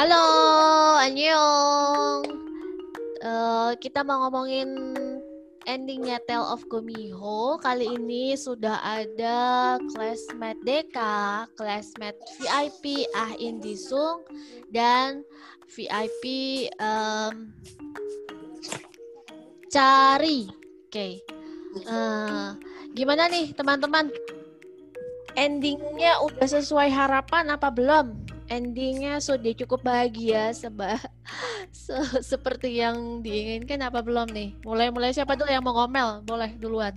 Halo, 0.00 0.96
Annyeong. 0.96 2.24
Uh, 3.20 3.76
kita 3.84 4.00
mau 4.00 4.24
ngomongin 4.24 4.96
endingnya 5.68 6.16
Tale 6.24 6.56
of 6.56 6.64
Gomiho. 6.72 7.60
Kali 7.60 8.00
ini 8.00 8.32
sudah 8.32 8.80
ada 8.80 9.76
classmate 9.92 10.56
Deka, 10.64 11.44
classmate 11.52 12.16
VIP 12.40 13.12
Ah 13.12 13.36
Indisung, 13.36 14.24
dan 14.72 15.20
VIP 15.68 16.24
um, 16.80 17.52
Cari. 19.68 20.48
Oke. 20.48 20.88
Okay. 20.88 21.12
Uh, 21.84 22.56
gimana 22.96 23.28
nih 23.28 23.52
teman-teman? 23.52 24.08
Endingnya 25.36 26.24
udah 26.24 26.48
sesuai 26.48 26.88
harapan 26.88 27.52
apa 27.52 27.68
belum? 27.68 28.29
Endingnya 28.50 29.22
sudah 29.22 29.54
cukup 29.54 29.86
bahagia 29.86 30.50
seba 30.50 30.98
se 31.70 31.94
seperti 32.26 32.82
yang 32.82 33.22
diinginkan 33.22 33.86
apa 33.86 34.02
belum 34.02 34.26
nih? 34.34 34.58
Mulai-mulai 34.66 35.14
siapa 35.14 35.38
dulu 35.38 35.48
yang 35.48 35.62
mau 35.62 35.72
ngomel? 35.78 36.26
Boleh 36.26 36.50
duluan. 36.58 36.92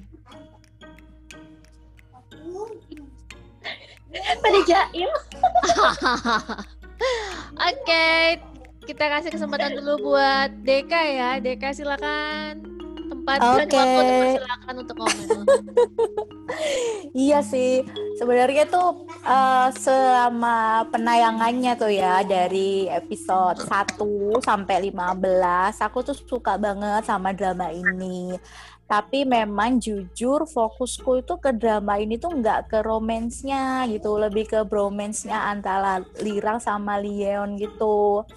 Pada. 4.14 4.82
Oke, 7.70 8.06
kita 8.86 9.04
kasih 9.10 9.32
kesempatan 9.34 9.74
dulu 9.78 10.14
buat 10.14 10.54
Deka 10.62 11.02
ya. 11.02 11.32
Deka 11.42 11.74
silakan 11.74 12.62
tempat 13.10 13.40
Oke. 13.40 13.66
Okay. 13.72 14.38
silakan 14.38 14.76
untuk 14.84 14.96
komen. 15.02 15.46
iya 17.26 17.40
sih, 17.42 17.86
sebenarnya 18.22 18.70
tuh 18.70 19.06
uh, 19.24 19.70
selama 19.74 20.88
penayangannya 20.92 21.74
tuh 21.80 21.92
ya 21.92 22.22
dari 22.24 22.88
episode 22.92 23.64
1 23.64 24.44
sampai 24.44 24.92
15, 24.92 25.80
aku 25.80 25.98
tuh 26.04 26.16
suka 26.16 26.60
banget 26.60 27.08
sama 27.08 27.32
drama 27.32 27.72
ini. 27.72 28.36
Tapi 28.84 29.24
memang 29.26 29.80
jujur 29.80 30.46
fokusku 30.46 31.24
itu 31.24 31.34
ke 31.40 31.56
drama 31.56 31.98
ini 31.98 32.20
tuh 32.20 32.36
nggak 32.36 32.70
ke 32.70 32.80
romansnya 32.84 33.88
gitu, 33.90 34.20
lebih 34.20 34.46
ke 34.46 34.60
bromance-nya 34.68 35.50
antara 35.50 36.04
Lirang 36.20 36.60
sama 36.60 37.00
Leon 37.00 37.58
gitu 37.58 38.28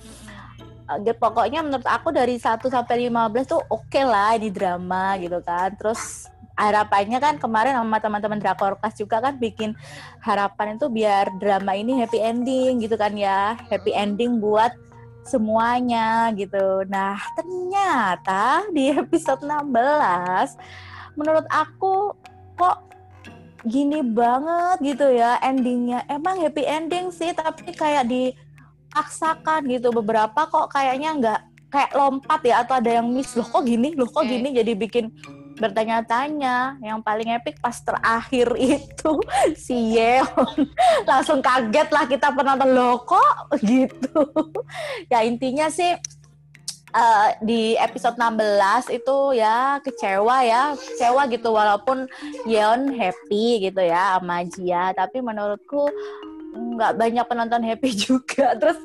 gitu 1.02 1.18
pokoknya 1.18 1.66
menurut 1.66 1.82
aku 1.82 2.14
dari 2.14 2.38
1 2.38 2.62
sampai 2.62 3.10
15 3.10 3.50
tuh 3.50 3.58
oke 3.58 3.90
okay 3.90 4.06
lah 4.06 4.38
di 4.38 4.54
drama 4.54 5.18
gitu 5.18 5.42
kan. 5.42 5.74
Terus 5.74 6.30
harapannya 6.56 7.20
kan 7.20 7.36
kemarin 7.36 7.76
sama 7.76 8.00
teman-teman 8.00 8.40
Drakorkas 8.40 8.96
juga 8.96 9.20
kan 9.20 9.36
bikin 9.36 9.76
harapan 10.24 10.80
itu 10.80 10.88
biar 10.88 11.28
drama 11.36 11.76
ini 11.76 12.00
happy 12.00 12.18
ending 12.18 12.80
gitu 12.80 12.96
kan 12.96 13.12
ya. 13.12 13.60
Happy 13.68 13.92
ending 13.92 14.40
buat 14.40 14.72
semuanya 15.28 16.32
gitu. 16.32 16.82
Nah, 16.88 17.20
ternyata 17.36 18.64
di 18.72 18.90
episode 18.96 19.44
16 19.44 20.56
menurut 21.20 21.46
aku 21.52 22.16
kok 22.56 22.88
gini 23.68 24.00
banget 24.00 24.96
gitu 24.96 25.12
ya 25.12 25.36
endingnya. 25.44 26.08
Emang 26.08 26.40
happy 26.40 26.64
ending 26.64 27.12
sih, 27.12 27.36
tapi 27.36 27.74
kayak 27.76 28.08
di 28.08 28.32
paksakan 28.96 29.68
gitu 29.68 29.92
beberapa 29.92 30.48
kok 30.48 30.72
kayaknya 30.72 31.10
nggak 31.20 31.40
kayak 31.68 31.92
lompat 31.92 32.40
ya 32.46 32.64
atau 32.64 32.80
ada 32.80 32.88
yang 33.02 33.12
miss 33.12 33.36
loh 33.36 33.44
kok 33.44 33.66
gini 33.66 33.92
loh 33.92 34.08
kok 34.08 34.24
gini 34.24 34.54
jadi 34.56 34.72
bikin 34.72 35.12
bertanya-tanya. 35.56 36.78
Yang 36.80 36.98
paling 37.02 37.28
epic 37.32 37.56
pas 37.58 37.76
terakhir 37.80 38.48
itu 38.56 39.12
si 39.64 39.96
Yeon. 39.96 40.68
Langsung 41.10 41.40
kaget 41.40 41.88
lah 41.90 42.04
kita 42.06 42.32
penonton 42.32 42.70
loh 42.72 43.02
kok 43.02 43.56
gitu? 43.64 44.22
Ya 45.12 45.22
intinya 45.22 45.70
sih 45.70 45.94
uh, 46.92 47.28
di 47.38 47.78
episode 47.78 48.18
16 48.18 48.96
itu 48.96 49.16
ya 49.36 49.80
kecewa 49.80 50.36
ya. 50.44 50.62
Kecewa 50.76 51.22
gitu 51.32 51.48
walaupun 51.52 52.06
Yeon 52.44 52.92
happy 52.94 53.70
gitu 53.70 53.82
ya 53.82 54.16
sama 54.20 54.44
Jia. 54.44 54.92
Tapi 54.92 55.24
menurutku 55.24 55.88
nggak 56.56 56.96
banyak 56.96 57.26
penonton 57.28 57.62
happy 57.64 57.90
juga. 57.96 58.56
Terus 58.56 58.78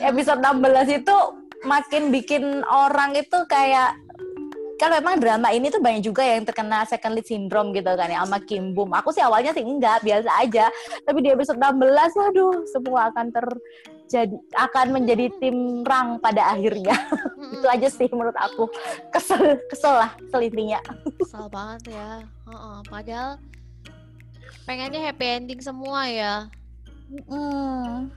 episode 0.00 0.40
16 0.40 1.00
itu 1.04 1.16
makin 1.64 2.08
bikin 2.08 2.64
orang 2.64 3.12
itu 3.16 3.36
kayak 3.44 3.92
kan 4.80 4.88
memang 4.96 5.20
drama 5.20 5.52
ini 5.52 5.68
tuh 5.68 5.76
banyak 5.76 6.00
juga 6.00 6.24
yang 6.24 6.40
terkena 6.48 6.88
second 6.88 7.12
lead 7.12 7.28
syndrome 7.28 7.76
gitu 7.76 7.92
kan 7.92 8.08
ya 8.08 8.24
sama 8.24 8.40
Kim 8.40 8.72
Boom. 8.72 8.96
Aku 8.96 9.12
sih 9.12 9.20
awalnya 9.20 9.52
sih 9.52 9.60
enggak, 9.60 10.00
biasa 10.00 10.30
aja. 10.40 10.72
Tapi 11.04 11.20
di 11.20 11.28
episode 11.28 11.60
16 11.60 12.32
aduh, 12.32 12.64
semua 12.64 13.12
akan 13.12 13.28
terjadi 13.28 14.40
akan 14.56 14.86
menjadi 14.96 15.28
tim 15.36 15.84
rang 15.84 16.16
pada 16.16 16.56
akhirnya. 16.56 16.96
itu 17.60 17.66
aja 17.68 17.88
sih 17.92 18.08
menurut 18.08 18.32
aku. 18.40 18.72
Kesel, 19.12 19.60
kesel 19.68 20.00
lah 20.00 20.16
selintinya. 20.32 20.80
Kesel 21.20 21.44
banget 21.52 21.92
ya. 21.92 22.24
Uh 22.48 22.52
-uh. 22.56 22.76
Padahal 22.88 23.36
pengennya 24.64 25.12
happy 25.12 25.26
ending 25.28 25.60
semua 25.60 26.08
ya. 26.08 26.48
Mm. 27.28 28.08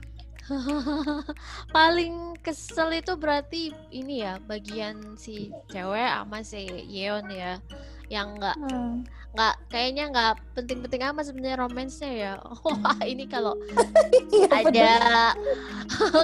Paling 1.76 2.36
kesel 2.44 3.00
itu 3.00 3.16
berarti 3.16 3.72
ini 3.88 4.20
ya 4.20 4.36
bagian 4.44 5.16
si 5.16 5.48
cewek 5.72 6.04
sama 6.04 6.44
si 6.44 6.68
Yeon 6.68 7.26
ya 7.32 7.60
yang 8.12 8.36
nggak 8.36 8.56
hmm. 8.60 9.08
nggak 9.32 9.54
hmm. 9.56 9.64
kayaknya 9.72 10.04
nggak 10.12 10.32
penting-penting 10.52 11.02
amat 11.08 11.24
sebenarnya 11.32 11.58
romansnya 11.58 12.12
ya. 12.12 12.32
Wah 12.64 13.00
ini 13.08 13.24
kalau 13.24 13.56
iya, 14.36 14.48
ada 14.52 14.92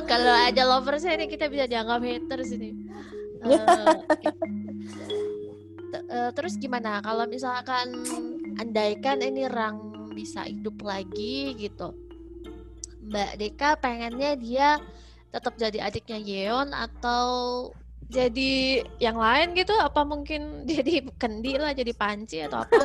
kalau 0.05 0.35
ada 0.35 0.63
loversnya 0.77 1.17
ini 1.17 1.27
kita 1.27 1.49
bisa 1.49 1.65
dianggap 1.65 2.05
haters 2.05 2.53
ini. 2.53 2.77
Uh, 3.41 3.97
uh, 6.13 6.31
terus 6.37 6.61
gimana 6.61 7.01
kalau 7.01 7.25
misalkan 7.25 8.05
andaikan 8.61 9.25
ini 9.25 9.49
Rang 9.49 10.13
bisa 10.13 10.45
hidup 10.45 10.85
lagi 10.85 11.57
gitu 11.57 12.10
Mbak 13.11 13.33
Deka 13.43 13.71
pengennya 13.83 14.39
dia 14.39 14.79
tetap 15.35 15.59
jadi 15.59 15.83
adiknya 15.83 16.19
Yeon 16.23 16.71
atau 16.71 17.27
jadi 18.07 18.83
yang 19.03 19.19
lain 19.19 19.59
gitu? 19.59 19.75
Apa 19.75 20.07
mungkin 20.07 20.63
jadi 20.71 21.11
kendi 21.19 21.59
lah 21.59 21.75
jadi 21.75 21.91
panci 21.91 22.47
atau 22.47 22.63
apa? 22.63 22.79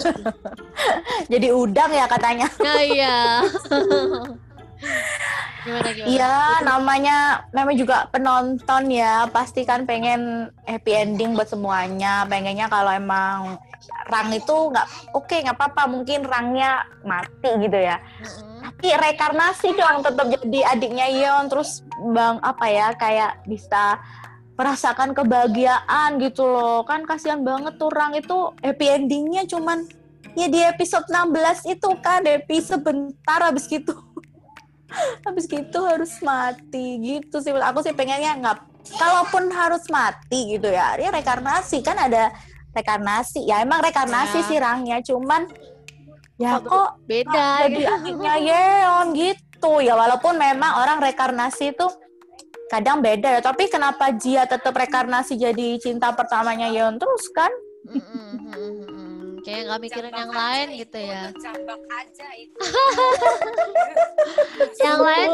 Jadi 1.33 1.47
udang 1.49 1.91
ya 1.93 2.05
katanya. 2.09 2.49
Nah 2.65 2.81
iya. 2.81 3.41
Gimana 5.65 5.89
gimana? 5.93 6.09
Iya 6.09 6.35
namanya 6.61 7.17
namanya 7.49 7.77
juga 7.77 7.97
penonton 8.13 8.89
ya. 8.93 9.25
Pasti 9.29 9.65
kan 9.65 9.89
pengen 9.89 10.53
happy 10.69 10.93
ending 10.93 11.33
buat 11.33 11.49
semuanya. 11.49 12.25
Pengennya 12.29 12.69
kalau 12.69 12.93
emang 12.93 13.57
rang 14.09 14.29
itu 14.29 14.53
nggak 14.69 15.17
oke 15.17 15.25
okay, 15.25 15.41
nggak 15.41 15.57
apa-apa. 15.57 15.89
Mungkin 15.89 16.25
rangnya 16.29 16.85
mati 17.01 17.49
gitu 17.65 17.77
ya. 17.77 17.97
Mm 17.97 18.29
-hmm 18.29 18.54
tapi 18.65 18.89
rekarnasi 18.97 19.77
dong 19.77 20.01
tetap 20.01 20.25
jadi 20.41 20.59
adiknya 20.73 21.07
Yeon. 21.13 21.45
Terus 21.53 21.85
bang 22.01 22.41
apa 22.41 22.65
ya 22.65 22.87
kayak 22.97 23.45
bisa 23.45 24.01
merasakan 24.57 25.13
kebahagiaan 25.13 26.17
gitu 26.17 26.49
loh. 26.49 26.81
Kan 26.89 27.05
kasihan 27.05 27.45
banget 27.45 27.77
tuh 27.77 27.93
orang 27.93 28.17
itu 28.17 28.51
happy 28.65 28.85
endingnya 28.89 29.45
cuman 29.45 29.85
ya 30.33 30.49
di 30.49 30.59
episode 30.65 31.05
16 31.07 31.77
itu 31.77 31.89
kan 32.01 32.25
happy 32.25 32.57
sebentar 32.57 33.39
habis 33.45 33.69
gitu. 33.69 33.93
Habis 35.27 35.49
gitu 35.49 35.79
harus 35.83 36.13
mati 36.23 37.01
gitu 37.03 37.43
sih. 37.43 37.51
Aku 37.51 37.83
sih 37.83 37.91
pengennya 37.91 38.37
nggak 38.39 38.57
kalaupun 38.95 39.49
harus 39.51 39.81
mati 39.91 40.55
gitu 40.55 40.69
ya 40.69 40.95
ya 40.95 41.11
rekarnasi 41.11 41.83
kan 41.83 41.99
ada 41.99 42.31
rekarnasi. 42.71 43.43
Ya 43.43 43.59
emang 43.59 43.83
rekarnasi 43.83 44.39
ya. 44.39 44.47
sih 44.47 44.57
rangnya 44.61 44.97
cuman 45.03 45.51
ya 46.35 46.59
kok, 46.59 46.67
kok 46.67 46.89
beda 47.07 47.47
jadi 47.67 47.81
adiknya 47.95 48.35
Yeon 48.39 49.07
gitu. 49.15 49.73
Ya 49.79 49.95
walaupun 49.95 50.35
memang 50.35 50.83
orang 50.83 50.99
rekarnasi 50.99 51.71
itu 51.71 51.87
kadang 52.67 52.99
beda 52.99 53.39
ya. 53.39 53.41
Tapi 53.41 53.71
kenapa 53.71 54.11
Jia 54.15 54.43
tetap 54.49 54.75
rekarnasi 54.75 55.39
jadi 55.39 55.79
cinta 55.79 56.11
pertamanya 56.11 56.67
Yeon 56.67 56.99
terus 56.99 57.31
kan? 57.31 57.51
Mm 57.85 58.01
-hmm. 58.01 59.05
kayak 59.45 59.69
nggak 59.69 59.81
mikirin 59.85 60.09
yang 60.09 60.33
lain 60.33 60.67
gitu 60.73 60.97
ya. 60.97 61.29
aja 61.29 62.27
itu. 62.33 62.57
Yang 64.81 64.99
lain 65.05 65.29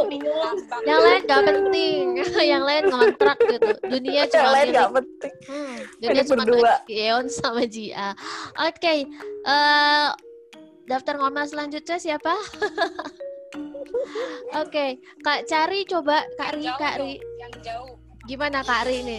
yang 0.83 0.99
lain 0.99 1.21
gak 1.27 1.43
penting. 1.47 2.05
Yang 2.51 2.63
lain 2.67 2.83
ngontrak 2.91 3.37
gitu. 3.39 3.71
Dunia 3.87 4.27
cuma 4.27 4.35
yang 4.35 4.51
lain 4.51 4.67
gak 4.75 4.91
penting. 4.99 5.33
Hmm, 5.47 5.75
dunia 6.03 6.23
cuma 6.27 6.43
Yeon 6.91 7.25
sama 7.31 7.63
Jia. 7.63 8.11
Oke 8.59 8.75
okay. 8.83 8.99
uh, 9.47 10.11
eh, 10.11 10.30
Daftar 10.89 11.17
ngomel 11.21 11.45
selanjutnya 11.47 11.97
siapa? 12.01 12.33
Oke, 14.61 14.67
okay. 14.67 14.89
Kak 15.23 15.47
Cari 15.47 15.87
coba 15.87 16.27
Kak 16.35 16.57
Ri, 16.57 16.67
Kak 16.75 16.95
Ri. 16.99 17.13
Yang 17.39 17.53
jauh. 17.63 17.95
Gimana 18.27 18.61
Kak 18.61 18.89
Ri 18.89 19.01
ini? 19.01 19.17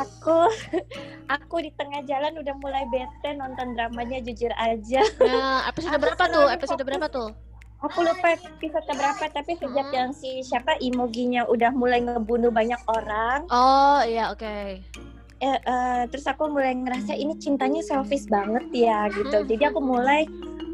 Aku 0.00 0.48
aku 1.36 1.56
di 1.60 1.70
tengah 1.76 2.00
jalan 2.08 2.38
udah 2.40 2.54
mulai 2.60 2.84
bete 2.88 3.36
nonton 3.36 3.76
dramanya 3.76 4.24
jujur 4.24 4.52
aja. 4.56 5.04
Nah, 5.20 5.68
episode 5.68 5.98
berapa 6.00 6.24
tuh? 6.30 6.46
Episode 6.48 6.82
berapa 6.86 7.06
tuh? 7.12 7.30
aku 7.82 7.98
lupa 8.06 8.38
episode 8.38 8.86
berapa 8.94 9.24
tapi 9.34 9.58
sejak 9.58 9.86
hmm. 9.90 9.94
yang 9.94 10.10
si 10.14 10.38
siapa 10.46 10.78
emoginya 10.78 11.42
udah 11.50 11.74
mulai 11.74 11.98
ngebunuh 11.98 12.54
banyak 12.54 12.78
orang 12.86 13.42
oh 13.50 14.00
iya 14.06 14.30
oke 14.30 14.38
okay. 14.38 14.86
Eh, 15.42 15.58
uh, 15.66 16.02
terus 16.06 16.22
aku 16.30 16.46
mulai 16.46 16.70
ngerasa 16.72 17.18
ini 17.18 17.34
cintanya 17.42 17.82
selfish 17.82 18.30
banget 18.30 18.62
ya 18.70 19.10
gitu. 19.10 19.42
Hmm. 19.42 19.48
jadi 19.50 19.74
aku 19.74 19.80
mulai 19.82 20.22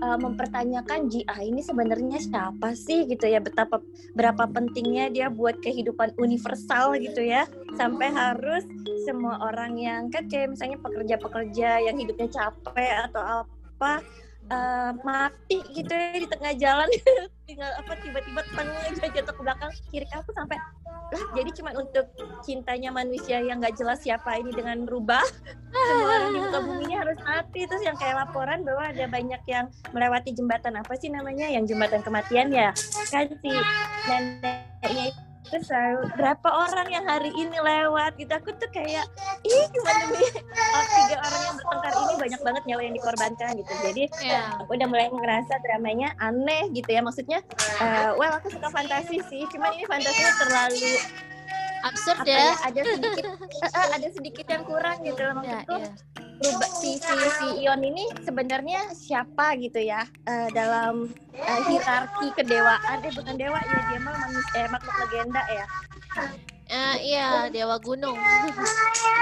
uh, 0.04 0.18
mempertanyakan 0.20 1.08
GA 1.08 1.38
ini 1.40 1.64
sebenarnya 1.64 2.20
siapa 2.20 2.76
sih 2.76 3.08
gitu 3.08 3.24
ya. 3.24 3.40
Betapa 3.40 3.80
berapa 4.12 4.44
pentingnya 4.44 5.08
dia 5.08 5.26
buat 5.32 5.58
kehidupan 5.64 6.20
universal 6.20 7.00
gitu 7.00 7.24
ya. 7.24 7.48
Sampai 7.80 8.12
harus 8.12 8.68
semua 9.08 9.40
orang 9.40 9.80
yang 9.80 10.12
kan 10.12 10.28
kayak 10.28 10.52
misalnya 10.52 10.78
pekerja-pekerja 10.84 11.88
yang 11.88 11.96
hidupnya 11.96 12.28
capek 12.28 13.08
atau 13.08 13.44
apa 13.44 14.04
uh, 14.50 14.92
mati 15.04 15.62
gitu 15.72 15.92
ya 15.92 16.18
di 16.18 16.28
tengah 16.28 16.52
jalan. 16.56 16.88
Tinggal 17.48 17.70
apa 17.80 17.92
tiba-tiba 18.04 18.40
tengah 18.52 18.76
aja 18.84 19.08
jatuh 19.08 19.34
ke 19.34 19.40
belakang 19.40 19.72
kiri 19.88 20.08
aku 20.12 20.30
sampai 20.36 20.60
lah 21.08 21.24
jadi 21.32 21.50
cuma 21.56 21.72
untuk 21.72 22.04
cintanya 22.44 22.92
manusia 22.92 23.40
yang 23.40 23.64
nggak 23.64 23.80
jelas 23.80 24.04
siapa 24.04 24.36
ini 24.36 24.52
dengan 24.52 24.84
rubah 24.84 25.24
semua 25.88 26.20
orang 26.20 26.30
di 26.36 26.40
muka 26.44 26.60
bumi 26.60 26.92
harus 26.92 27.18
mati. 27.24 27.64
Terus 27.64 27.80
yang 27.80 27.96
kayak 27.96 28.28
laporan 28.28 28.60
bahwa 28.60 28.92
ada 28.92 29.04
banyak 29.08 29.42
yang 29.48 29.72
melewati 29.96 30.36
jembatan 30.36 30.76
apa 30.76 30.92
sih 31.00 31.08
namanya? 31.08 31.48
Yang 31.48 31.72
jembatan 31.72 32.04
kematian 32.04 32.52
ya? 32.52 32.76
Kan 33.08 33.32
si 33.40 33.52
neneknya 34.04 35.27
terus 35.48 35.64
selalu 35.68 36.08
berapa 36.14 36.48
orang 36.48 36.88
yang 36.92 37.04
hari 37.08 37.30
ini 37.34 37.56
lewat 37.56 38.16
gitu? 38.20 38.32
Aku 38.36 38.52
tuh 38.56 38.68
kayak 38.70 39.04
ih 39.44 39.64
cuma 39.72 39.90
demi 40.04 40.24
oh, 40.24 40.84
tiga 40.86 41.16
orang 41.24 41.42
yang 41.42 41.54
bertengkar 41.56 41.92
ini 41.96 42.14
banyak 42.20 42.40
banget 42.44 42.62
nyawa 42.68 42.82
yang 42.84 42.94
dikorbankan 42.94 43.50
gitu. 43.58 43.72
Jadi 43.84 44.02
yeah. 44.24 44.60
aku 44.60 44.70
udah 44.76 44.88
mulai 44.88 45.06
ngerasa 45.08 45.54
dramanya 45.64 46.08
aneh 46.20 46.68
gitu 46.72 46.90
ya. 46.92 47.00
Maksudnya 47.00 47.38
uh, 47.80 48.14
well 48.16 48.32
aku 48.36 48.52
suka 48.52 48.68
fantasi 48.68 49.24
sih. 49.26 49.42
Cuman 49.50 49.74
ini 49.76 49.84
fantasinya 49.88 50.32
terlalu 50.40 50.92
absurd 51.86 52.24
ya. 52.28 52.36
ya? 52.36 52.52
Ada 52.68 52.80
sedikit 52.84 53.24
uh, 53.64 53.88
ada 53.96 54.08
sedikit 54.12 54.46
yang 54.48 54.62
kurang 54.68 54.96
gitu. 55.02 55.20
Loh 55.24 55.34
maksudku 55.40 55.76
yeah, 55.80 55.92
yeah 55.92 56.17
berubah 56.38 56.70
si 56.78 56.90
si 57.02 57.16
si 57.38 57.48
Ion 57.66 57.82
ini 57.82 58.06
sebenarnya 58.22 58.94
siapa 58.94 59.58
gitu 59.58 59.82
ya 59.82 60.06
uh, 60.30 60.48
dalam 60.54 61.10
uh, 61.34 61.60
hierarki 61.66 62.30
kedewaan 62.38 63.02
eh 63.02 63.12
bukan 63.12 63.34
dewa 63.34 63.58
ya 63.58 63.78
dia 63.90 64.00
mah 64.02 64.14
manusia 64.22 64.58
eh, 64.62 64.68
makhluk 64.70 64.96
legenda 65.06 65.42
ya 65.50 65.66
Uh, 66.68 67.00
iya, 67.00 67.48
Dewa 67.48 67.80
Gunung. 67.80 68.12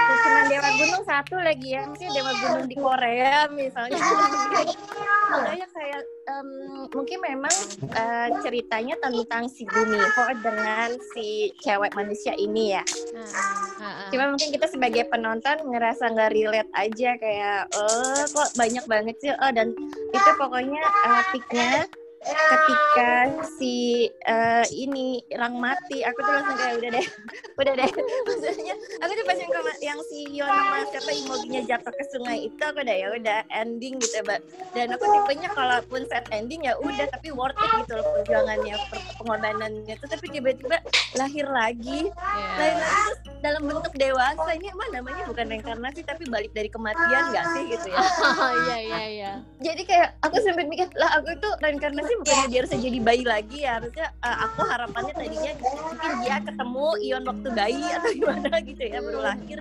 Cuma 0.03 0.39
Dewa 0.51 0.67
Gunung 0.75 1.03
satu 1.07 1.39
lagi 1.39 1.79
ya, 1.79 1.87
mungkin 1.87 2.11
Dewa 2.11 2.35
Gunung 2.43 2.67
di 2.67 2.75
Korea 2.75 3.47
misalnya. 3.47 3.95
Makanya 5.31 5.67
kayak 5.71 6.03
um, 6.27 6.49
mungkin 6.91 7.19
memang 7.23 7.55
uh, 7.95 8.27
ceritanya 8.43 8.95
tentang 8.99 9.47
si 9.47 9.63
Gumiho 9.63 10.25
dengan 10.43 10.91
si 11.15 11.51
cewek 11.63 11.95
manusia 11.95 12.35
ini 12.35 12.75
ya. 12.75 12.83
Uh, 13.15 14.07
Cuma 14.11 14.31
mungkin 14.31 14.51
kita 14.51 14.67
sebagai 14.67 15.07
penonton 15.07 15.57
ngerasa 15.71 16.11
nggak 16.11 16.33
relate 16.35 16.71
aja 16.75 17.09
kayak, 17.17 17.61
oh 17.75 18.23
kok 18.27 18.49
banyak 18.59 18.85
banget 18.85 19.15
sih, 19.23 19.31
oh 19.31 19.51
dan 19.51 19.73
itu 20.11 20.29
pokoknya 20.37 20.83
uh, 21.07 21.23
peaknya 21.31 21.87
ketika 22.27 23.13
si 23.57 24.07
uh, 24.27 24.65
ini 24.71 25.23
Rang 25.35 25.57
mati 25.57 26.03
aku 26.03 26.19
tuh 26.19 26.33
langsung 26.33 26.57
kayak 26.59 26.75
udah 26.79 26.89
deh 26.99 27.07
udah 27.61 27.73
deh. 27.79 27.89
Maksudnya 28.27 28.75
aku 29.01 29.11
tuh 29.15 29.25
pas 29.25 29.37
yang, 29.37 29.51
yang 29.81 29.99
si 30.11 30.19
Yon 30.35 30.49
sama 30.49 30.77
siapa 30.91 31.11
Imoginya 31.11 31.61
jatuh 31.63 31.93
ke 31.93 32.03
sungai 32.11 32.37
itu 32.51 32.61
aku 32.61 32.79
udah 32.83 32.97
ya 32.97 33.07
udah 33.15 33.39
ending 33.53 33.95
gitu 34.01 34.21
ya 34.21 34.37
dan 34.75 34.87
aku 34.93 35.05
tipenya 35.05 35.49
kalaupun 35.55 36.01
set 36.09 36.25
ending 36.33 36.65
ya 36.65 36.73
udah 36.77 37.05
tapi 37.09 37.31
worth 37.31 37.57
it 37.57 37.71
gitu 37.85 37.93
loh 37.97 38.05
perjuangannya 38.19 38.75
pengorbanannya 39.21 39.93
tuh. 39.97 40.07
Tapi 40.07 40.25
tiba-tiba 40.31 40.77
lahir 41.15 41.47
lagi. 41.47 42.09
Yeah. 42.09 42.57
lahir 42.57 42.77
lagi 42.77 42.97
terus 42.97 43.37
dalam 43.41 43.61
bentuk 43.65 43.93
dewasa. 43.95 44.49
Ini 44.57 44.67
emang 44.73 44.89
namanya 44.93 45.23
bukan 45.29 45.45
reinkarnasi 45.47 46.01
tapi 46.05 46.23
balik 46.29 46.51
dari 46.53 46.69
kematian 46.71 47.23
gak 47.33 47.45
sih 47.53 47.63
gitu 47.71 47.87
ya? 47.93 47.99
Iya 48.67 48.77
iya 48.79 49.03
iya. 49.07 49.31
Jadi 49.61 49.81
kayak 49.85 50.17
aku 50.25 50.41
sempat 50.41 50.65
mikir 50.65 50.89
lah 50.97 51.19
aku 51.19 51.35
itu 51.35 51.49
reinkarnasi 51.61 52.13
bukannya 52.23 52.47
dia 52.49 52.59
harus 52.63 52.71
jadi 52.73 52.99
bayi 53.01 53.23
lagi 53.23 53.57
ya. 53.63 53.71
Harusnya 53.81 54.07
uh, 54.21 54.37
aku 54.49 54.61
harapannya 54.65 55.13
tadinya 55.13 55.51
mungkin 55.57 56.11
dia 56.23 56.35
ketemu 56.41 56.87
Ion 57.05 57.23
waktu 57.25 57.47
bayi 57.53 57.85
atau 57.97 58.11
gimana 58.19 58.49
gitu 58.63 58.81
ya 58.81 58.99
baru 59.01 59.19
lahir. 59.21 59.59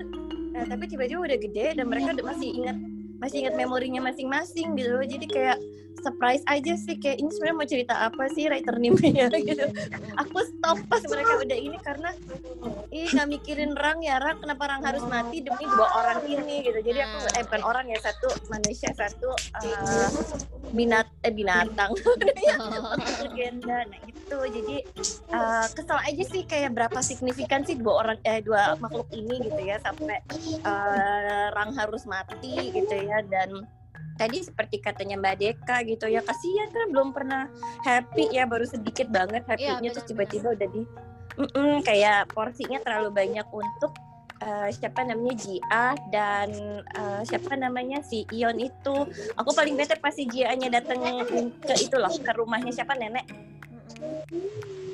Uh, 0.56 0.64
tapi 0.68 0.84
tiba-tiba 0.88 1.20
udah 1.20 1.38
gede 1.38 1.66
dan 1.76 1.86
mereka 1.88 2.16
udah 2.16 2.26
masih 2.32 2.50
ingat 2.52 2.76
masih 3.16 3.36
ingat 3.44 3.54
memorinya 3.56 4.00
masing-masing 4.04 4.76
gitu 4.76 5.00
jadi 5.08 5.26
kayak 5.26 5.58
surprise 6.00 6.42
aja 6.46 6.74
sih 6.76 6.96
kayak 7.00 7.20
ini 7.20 7.30
sebenarnya 7.32 7.56
mau 7.56 7.68
cerita 7.68 7.94
apa 7.96 8.22
sih 8.32 8.48
writer 8.48 8.76
nimnya 8.76 9.26
gitu. 9.48 9.66
Aku 10.20 10.38
stop 10.44 10.78
pas 10.88 11.02
mereka 11.08 11.32
udah 11.42 11.58
ini 11.58 11.78
karena 11.80 12.10
ih 12.92 13.08
nggak 13.10 13.28
mikirin 13.28 13.72
rang 13.76 14.00
ya 14.04 14.20
rang 14.20 14.38
kenapa 14.40 14.68
rang 14.68 14.82
harus 14.84 15.02
mati 15.06 15.42
demi 15.42 15.64
dua 15.64 15.88
orang 16.02 16.20
ini? 16.26 16.66
Gitu. 16.66 16.78
Jadi 16.82 16.98
aku 17.02 17.16
eh 17.36 17.42
bukan 17.46 17.62
orang 17.64 17.86
ya 17.90 17.98
satu 18.00 18.28
manusia 18.52 18.90
satu 18.96 19.30
uh, 19.32 20.10
binat 20.72 21.08
eh 21.24 21.32
binatang. 21.32 21.92
Legenda 23.24 23.86
nah 23.86 24.00
itu 24.06 24.38
jadi 24.50 24.76
uh, 25.30 25.66
kesal 25.70 25.98
aja 26.02 26.24
sih 26.26 26.42
kayak 26.42 26.74
berapa 26.74 26.98
signifikan 26.98 27.62
sih 27.62 27.78
dua 27.78 28.02
orang 28.02 28.18
eh 28.26 28.42
dua 28.42 28.74
makhluk 28.82 29.06
ini 29.14 29.38
gitu 29.38 29.60
ya 29.62 29.78
sampai 29.78 30.18
uh, 30.66 31.54
rang 31.54 31.70
harus 31.78 32.02
mati 32.08 32.74
gitu 32.74 32.94
ya 32.94 33.22
dan 33.26 33.66
tadi 34.16 34.42
seperti 34.42 34.80
katanya 34.80 35.20
Mbak 35.20 35.36
Deka 35.38 35.76
gitu 35.84 36.08
ya 36.08 36.24
kasihan 36.24 36.68
kan 36.72 36.88
belum 36.90 37.12
pernah 37.12 37.48
happy 37.84 38.32
ya 38.32 38.48
baru 38.48 38.64
sedikit 38.64 39.12
banget 39.12 39.44
iya, 39.46 39.76
happynya 39.76 39.90
ya, 39.92 39.94
terus 39.94 40.06
tiba-tiba 40.08 40.48
udah 40.56 40.68
di 40.72 40.82
mm 41.36 41.48
-mm, 41.52 41.72
kayak 41.84 42.32
porsinya 42.32 42.80
terlalu 42.80 43.12
banyak 43.12 43.46
untuk 43.52 43.92
uh, 44.42 44.68
siapa 44.72 45.04
namanya 45.04 45.34
Jia 45.36 45.86
dan 46.12 46.48
uh, 46.96 47.22
siapa 47.24 47.54
namanya 47.56 48.02
si 48.04 48.24
Ion 48.32 48.56
itu. 48.60 48.96
Aku 49.36 49.50
paling 49.52 49.76
bete 49.78 49.96
pas 49.96 50.12
si 50.12 50.28
Jia-nya 50.28 50.68
datang 50.68 51.00
ke 51.62 51.74
itu 51.76 51.96
loh 51.96 52.12
ke 52.12 52.32
rumahnya 52.36 52.72
siapa 52.72 52.96
nenek? 52.96 53.24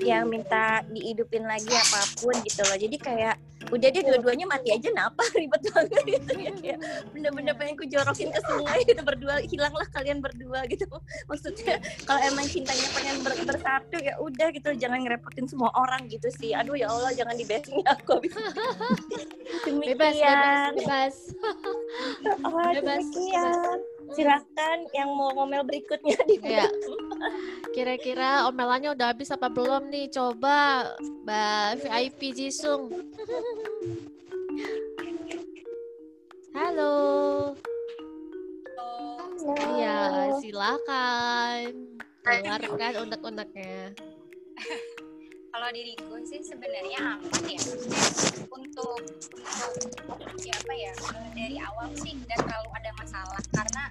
Yang 0.03 0.25
minta 0.27 0.83
dihidupin 0.91 1.47
lagi 1.47 1.71
apa 1.71 2.01
pun 2.19 2.35
gitu 2.43 2.63
loh. 2.67 2.79
Jadi 2.79 2.97
kayak 2.99 3.37
udah 3.73 3.89
dia 3.89 4.03
dua-duanya 4.05 4.45
mati 4.45 4.69
aja 4.69 4.93
napa 4.93 5.25
ribet 5.41 5.63
banget 5.73 6.03
gitu 6.05 6.33
ya 6.37 6.53
kayak 6.53 6.79
bener-bener 7.17 7.55
pengen 7.57 7.75
ku 7.81 7.85
jorokin 7.89 8.29
ke 8.29 8.41
sungai 8.45 8.85
gitu 8.85 9.01
berdua 9.01 9.41
hilanglah 9.49 9.89
kalian 9.91 10.21
berdua 10.21 10.69
gitu. 10.69 10.85
Maksudnya 11.27 11.81
kalau 12.05 12.21
emang 12.21 12.45
cintanya 12.45 12.87
pengen 12.93 13.17
ber 13.25 13.33
bersatu 13.49 13.97
ya 13.97 14.21
udah 14.21 14.53
gitu 14.53 14.77
jangan 14.77 15.01
ngerepotin 15.03 15.49
semua 15.49 15.73
orang 15.73 16.05
gitu 16.13 16.29
sih. 16.29 16.53
Aduh 16.53 16.77
ya 16.77 16.93
Allah 16.93 17.17
jangan 17.17 17.33
di 17.33 17.49
basing 17.49 17.81
aku 17.89 18.21
bebas 19.89 20.15
bebas 20.15 20.73
bebas. 20.77 21.17
Oh, 22.45 22.53
bebas, 22.77 23.05
bebas 23.09 23.92
silahkan 24.11 24.79
yang 24.91 25.15
mau 25.15 25.31
ngomel 25.33 25.63
berikutnya 25.63 26.19
di 26.27 26.37
ya. 26.43 26.67
Kira-kira 27.71 28.51
omelannya 28.51 28.93
udah 28.93 29.15
habis 29.15 29.31
apa 29.31 29.47
belum 29.47 29.89
nih? 29.89 30.11
Coba 30.11 30.93
Mbak 31.25 31.87
VIP 31.87 32.21
Jisung. 32.35 32.91
Halo. 36.53 36.95
Iya, 39.75 39.99
silakan. 40.39 41.99
Keluarkan 42.23 42.93
unek-uneknya. 43.09 44.12
Kalau 45.63 45.79
diriku 45.79 46.19
sih 46.27 46.43
sebenarnya 46.43 47.23
aman 47.23 47.43
ya. 47.47 47.63
Untuk 48.51 48.99
untuk 48.99 50.43
ya 50.43 50.59
apa 50.59 50.75
ya 50.75 50.91
dari 51.39 51.55
awal 51.63 51.87
sih 52.03 52.19
nggak 52.19 52.35
terlalu 52.35 52.71
ada 52.83 52.91
masalah. 52.99 53.39
Karena 53.55 53.85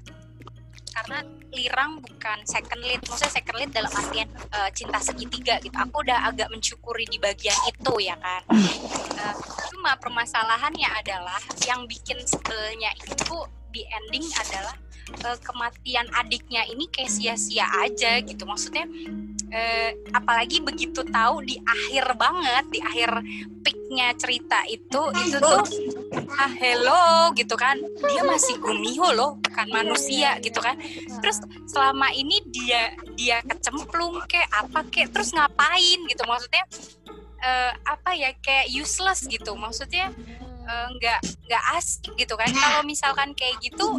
karena 0.92 1.18
lirang 1.56 2.04
bukan 2.04 2.44
second 2.44 2.84
lead 2.84 3.00
maksudnya 3.08 3.32
second 3.32 3.56
lead 3.56 3.72
dalam 3.72 3.88
artian 3.88 4.28
uh, 4.52 4.68
cinta 4.76 5.00
segitiga 5.00 5.64
gitu. 5.64 5.72
Aku 5.72 6.04
udah 6.04 6.28
agak 6.28 6.52
mencukuri 6.52 7.08
di 7.08 7.16
bagian 7.24 7.56
itu 7.64 7.94
ya 8.04 8.20
kan. 8.20 8.44
Uh, 8.52 9.36
cuma 9.72 9.96
permasalahannya 9.96 10.92
adalah 10.92 11.40
yang 11.64 11.88
bikin 11.88 12.20
sebelnya 12.28 12.92
itu 13.00 13.48
di 13.72 13.88
ending 13.88 14.28
adalah 14.44 14.76
uh, 15.24 15.40
kematian 15.40 16.04
adiknya 16.20 16.68
ini 16.68 16.92
kayak 16.92 17.16
sia-sia 17.16 17.64
aja 17.80 18.20
gitu. 18.20 18.44
Maksudnya 18.44 18.84
uh, 19.52 19.90
apalagi 20.16 20.64
begitu 20.64 21.04
tahu 21.06 21.44
di 21.46 21.60
akhir 21.62 22.16
banget 22.16 22.66
di 22.72 22.80
akhir 22.82 23.10
peaknya 23.62 24.16
cerita 24.18 24.64
itu 24.72 25.02
itu 25.28 25.38
tuh 25.38 25.62
ah 26.40 26.52
hello 26.58 27.36
gitu 27.36 27.54
kan. 27.60 27.78
Dia 28.08 28.24
masih 28.26 28.58
gumiho 28.58 29.12
loh 29.14 29.38
bukan 29.44 29.68
manusia 29.70 30.40
gitu 30.42 30.58
kan. 30.64 30.80
Terus 31.22 31.44
selama 31.68 32.10
ini 32.16 32.42
dia 32.50 32.96
dia 33.14 33.38
kecemplung 33.46 34.24
kayak 34.26 34.50
apa 34.52 34.88
kayak 34.90 35.12
terus 35.14 35.36
ngapain 35.36 36.00
gitu. 36.08 36.24
Maksudnya 36.26 36.64
uh, 37.44 37.72
apa 37.86 38.16
ya 38.16 38.32
kayak 38.42 38.72
useless 38.72 39.28
gitu. 39.28 39.54
Maksudnya 39.54 40.10
Eh, 40.72 40.88
nggak 40.98 41.20
nggak 41.50 41.64
asik 41.76 42.14
gitu 42.16 42.34
kan. 42.40 42.48
Kalau 42.48 42.82
misalkan 42.86 43.34
kayak 43.36 43.58
gitu 43.60 43.98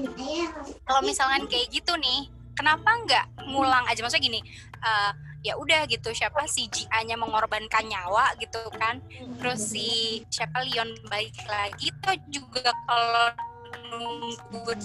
kalau 0.86 1.00
misalkan 1.02 1.44
kayak 1.50 1.68
gitu 1.68 1.92
nih 1.98 2.30
kenapa 2.56 2.90
nggak 3.04 3.24
ngulang 3.50 3.84
aja? 3.90 4.00
Maksudnya 4.00 4.24
gini 4.24 4.40
uh, 4.80 5.12
ya 5.42 5.58
udah 5.58 5.84
gitu 5.90 6.14
siapa 6.14 6.46
si 6.46 6.70
Jia-nya 6.70 7.18
mengorbankan 7.18 7.84
nyawa 7.90 8.38
gitu 8.38 8.62
kan. 8.78 9.02
Terus 9.42 9.60
si 9.74 10.22
siapa 10.30 10.62
Leon 10.62 10.94
baik 11.10 11.34
lagi 11.50 11.90
tuh 11.98 12.16
juga 12.30 12.70
kalau 12.86 13.34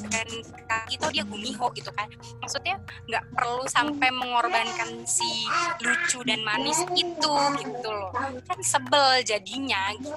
dan 0.08 0.28
kaki 0.68 0.94
tuh 1.00 1.10
dia 1.14 1.24
gumiho 1.24 1.68
gitu 1.74 1.92
kan. 1.96 2.10
Maksudnya 2.44 2.76
nggak 3.08 3.24
perlu 3.34 3.64
sampai 3.70 4.10
mengorbankan 4.12 5.04
si 5.08 5.48
lucu 5.84 6.24
dan 6.28 6.44
manis 6.44 6.84
itu 6.96 7.34
gitu 7.60 7.90
loh. 7.90 8.12
Kan 8.46 8.60
sebel 8.62 9.24
jadinya 9.24 9.94
gitu. 9.96 10.14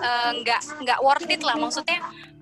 Eh, 0.00 0.30
nggak 0.42 0.60
nggak 0.82 0.98
worth 1.04 1.30
it 1.30 1.42
lah. 1.44 1.56
Maksudnya 1.58 1.98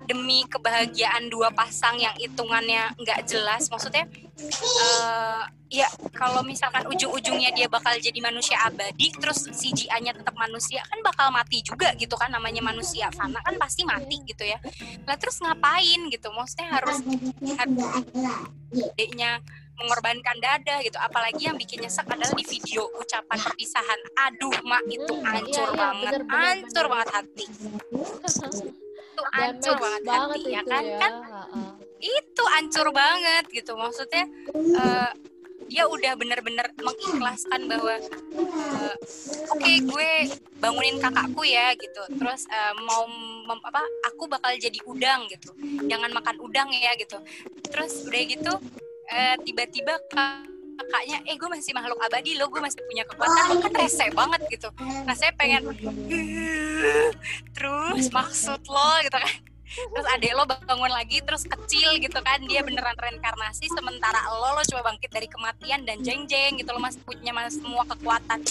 demi 0.09 0.41
kebahagiaan 0.49 1.29
dua 1.29 1.53
pasang 1.53 2.01
yang 2.01 2.15
hitungannya 2.17 2.97
nggak 2.97 3.29
jelas. 3.29 3.69
Maksudnya 3.69 4.09
eh, 4.41 5.43
ya 5.69 5.85
kalau 6.17 6.41
misalkan 6.41 6.81
ujung-ujungnya 6.89 7.53
dia 7.53 7.69
bakal 7.69 7.93
jadi 8.01 8.17
manusia 8.17 8.57
abadi 8.65 9.13
terus 9.13 9.45
CGI-nya 9.45 10.17
tetap 10.17 10.33
manusia 10.33 10.81
kan 10.89 10.97
bakal 11.05 11.29
mati 11.29 11.61
juga 11.61 11.93
gitu 11.93 12.17
kan. 12.17 12.33
Namanya 12.33 12.65
manusia 12.65 13.13
fana 13.13 13.37
kan 13.45 13.53
pasti 13.61 13.85
mati 13.85 14.17
gitu 14.25 14.43
ya. 14.49 14.57
Lah 15.05 15.15
terus 15.21 15.37
ngapain 15.59 16.01
gitu. 16.07 16.27
Maksudnya 16.31 16.67
harus 16.71 16.97
adiknya 18.71 19.31
mengorbankan 19.75 20.37
dada 20.39 20.79
gitu. 20.79 20.95
Apalagi 20.95 21.47
yang 21.47 21.55
bikin 21.55 21.83
nyesek 21.83 22.07
adalah 22.07 22.31
di 22.31 22.43
video 22.43 22.87
ucapan 22.95 23.37
perpisahan. 23.37 23.99
Aduh 24.27 24.55
mak 24.63 24.83
itu 24.87 25.03
Hmm, 25.09 25.23
hancur 25.25 25.67
iya, 25.67 25.75
iya, 25.75 25.79
banget. 25.79 26.03
bener, 26.07 26.21
bener, 26.23 26.39
hancur 26.39 26.67
bener. 26.79 26.91
banget 26.91 27.09
hati. 27.11 27.45
Itu 27.47 29.23
hancur 29.35 29.75
Damage 29.75 30.03
banget, 30.03 30.03
hati 30.07 30.41
ya 30.47 30.61
kan? 30.63 30.83
ya. 30.83 30.97
kan 30.97 31.13
Ha-ha. 31.27 31.61
itu 31.99 32.43
hancur 32.49 32.87
banget 32.91 33.43
gitu. 33.51 33.71
Maksudnya 33.75 34.23
eh, 34.55 35.09
dia 35.69 35.85
udah 35.85 36.17
bener-bener 36.17 36.65
mengikhlaskan 36.81 37.69
bahwa 37.69 37.95
eh, 38.01 38.95
oke 39.53 39.73
gue 39.85 40.11
bangunin 40.57 40.97
kakakku 40.97 41.45
ya 41.45 41.71
gitu. 41.77 42.03
Terus 42.17 42.49
eh, 42.49 42.73
mau 42.83 43.05
mem- 43.45 43.63
apa 43.63 43.85
aku 44.09 44.25
bakal 44.25 44.49
jadi 44.57 44.81
udang 44.89 45.29
gitu. 45.29 45.53
Jangan 45.85 46.09
makan 46.09 46.41
udang 46.41 46.73
ya 46.73 46.97
gitu. 46.97 47.21
Terus 47.69 48.09
udah 48.09 48.21
gitu 48.25 48.53
eh, 49.13 49.35
tiba-tiba 49.45 49.93
kak- 50.09 50.49
kakaknya 50.79 51.17
eh 51.27 51.35
gue 51.35 51.49
masih 51.51 51.75
makhluk 51.75 51.99
abadi 52.01 52.39
lo 52.39 52.49
gue 52.49 52.61
masih 52.63 52.81
punya 52.89 53.03
kekuatan. 53.05 53.61
Kan 53.61 53.73
rese 53.77 54.05
banget 54.09 54.41
gitu. 54.49 54.69
Nah 55.05 55.13
saya 55.13 55.31
pengen 55.37 55.69
terus 57.53 58.09
maksud 58.09 58.63
lo 58.65 58.91
gitu 59.05 59.17
kan 59.19 59.33
terus 59.69 60.07
adek 60.17 60.33
lo 60.33 60.43
bangun 60.49 60.91
lagi 60.91 61.21
terus 61.21 61.45
kecil 61.45 62.01
gitu 62.01 62.19
kan 62.25 62.41
dia 62.49 62.65
beneran 62.65 62.97
reinkarnasi 62.97 63.69
sementara 63.69 64.17
lo 64.33 64.57
lo 64.57 64.63
coba 64.65 64.93
bangkit 64.93 65.11
dari 65.13 65.27
kematian 65.29 65.85
dan 65.85 66.01
jeng 66.01 66.25
jeng 66.25 66.57
gitu 66.57 66.69
lo 66.73 66.81
masih 66.81 67.01
punya 67.05 67.29
mas 67.29 67.53
semua 67.53 67.85
kekuatan. 67.85 68.41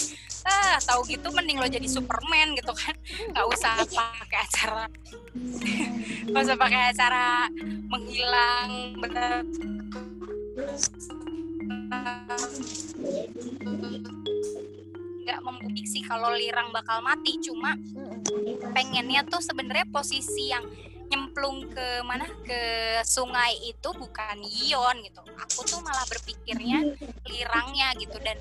Ah 0.47 0.79
tahu 0.79 1.03
gitu 1.11 1.27
mending 1.35 1.59
lo 1.59 1.67
jadi 1.67 1.85
Superman 1.85 2.55
gitu 2.55 2.71
kan. 2.71 2.95
Nggak 3.35 3.45
usah 3.51 3.73
pakai 3.83 4.39
acara 4.47 4.85
nggak 6.29 6.43
usah 6.45 6.57
pakai 6.57 6.81
acara 6.93 7.49
menghilang 7.89 8.71
bener. 9.01 9.43
Nggak 15.25 15.39
memprediksi 15.45 15.99
kalau 16.05 16.33
Lirang 16.33 16.69
bakal 16.73 17.01
mati 17.01 17.37
cuma 17.41 17.77
pengennya 18.73 19.25
tuh 19.29 19.41
sebenarnya 19.41 19.85
posisi 19.89 20.53
yang 20.53 20.65
nyemplung 21.09 21.65
ke 21.73 21.87
mana 22.05 22.29
ke 22.45 22.61
sungai 23.01 23.57
itu 23.65 23.89
bukan 23.97 24.37
Ion 24.45 24.97
gitu. 25.01 25.21
Aku 25.25 25.65
tuh 25.65 25.81
malah 25.81 26.05
berpikirnya 26.05 26.93
lirangnya 27.25 27.97
gitu 27.97 28.17
dan 28.21 28.37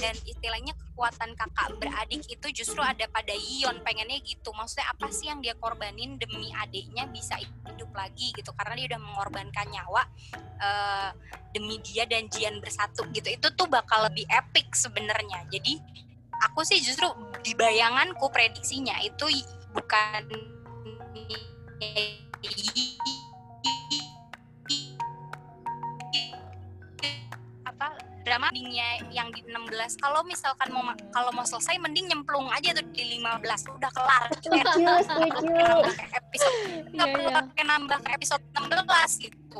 dan 0.00 0.16
istilahnya 0.24 0.72
kekuatan 0.72 1.36
kakak 1.36 1.76
beradik 1.76 2.24
itu 2.26 2.46
justru 2.56 2.80
ada 2.80 3.04
pada 3.12 3.36
Ion 3.36 3.84
pengennya 3.84 4.16
gitu. 4.24 4.48
Maksudnya 4.56 4.88
apa 4.88 5.12
sih 5.12 5.28
yang 5.28 5.44
dia 5.44 5.52
korbanin 5.60 6.16
demi 6.16 6.48
adiknya 6.56 7.04
bisa 7.12 7.36
hidup 7.36 7.92
lagi 7.92 8.32
gitu 8.32 8.50
karena 8.56 8.74
dia 8.80 8.86
udah 8.96 9.00
mengorbankan 9.04 9.66
nyawa 9.68 10.02
eh, 10.56 11.10
demi 11.52 11.76
dia 11.84 12.08
dan 12.08 12.32
Jian 12.32 12.64
bersatu 12.64 13.04
gitu. 13.12 13.28
Itu 13.28 13.52
tuh 13.52 13.68
bakal 13.68 14.08
lebih 14.08 14.24
epic 14.32 14.72
sebenarnya. 14.72 15.44
Jadi 15.52 15.76
aku 16.48 16.64
sih 16.64 16.80
justru 16.80 17.12
di 17.44 17.52
bayanganku 17.52 18.28
prediksinya 18.32 19.00
itu 19.04 19.28
bukan 19.76 20.55
apa 27.64 27.86
drama 28.22 28.46
endingnya 28.50 28.88
yang 29.10 29.28
di 29.30 29.42
16 29.42 29.70
kalau 29.98 30.22
misalkan 30.22 30.70
mau 30.70 30.82
ma- 30.82 30.98
kalau 31.10 31.30
mau 31.30 31.42
selesai 31.42 31.78
mending 31.78 32.08
nyemplung 32.08 32.46
aja 32.50 32.72
tuh 32.72 32.86
di 32.90 33.18
15 33.18 33.42
udah 33.70 33.90
kelar. 33.92 34.22
Setuju, 34.38 34.82
setuju. 35.02 35.66
episode 36.10 36.58
nggak 36.90 37.06
Iya, 37.06 37.12
perlu 37.12 37.28
iya. 37.28 37.36
pakai 37.42 37.64
nambah 37.64 37.98
ke 38.00 38.08
episode 38.12 38.42
16 38.50 39.24
gitu. 39.26 39.58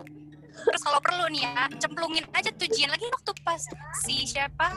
Terus 0.56 0.82
kalau 0.82 0.98
perlu 0.98 1.24
nih 1.28 1.42
ya 1.44 1.52
cemplungin 1.76 2.24
aja 2.32 2.50
tuh 2.50 2.66
Jian 2.66 2.88
lagi 2.88 3.06
waktu 3.06 3.32
pas 3.44 3.60
si 4.02 4.24
siapa 4.24 4.72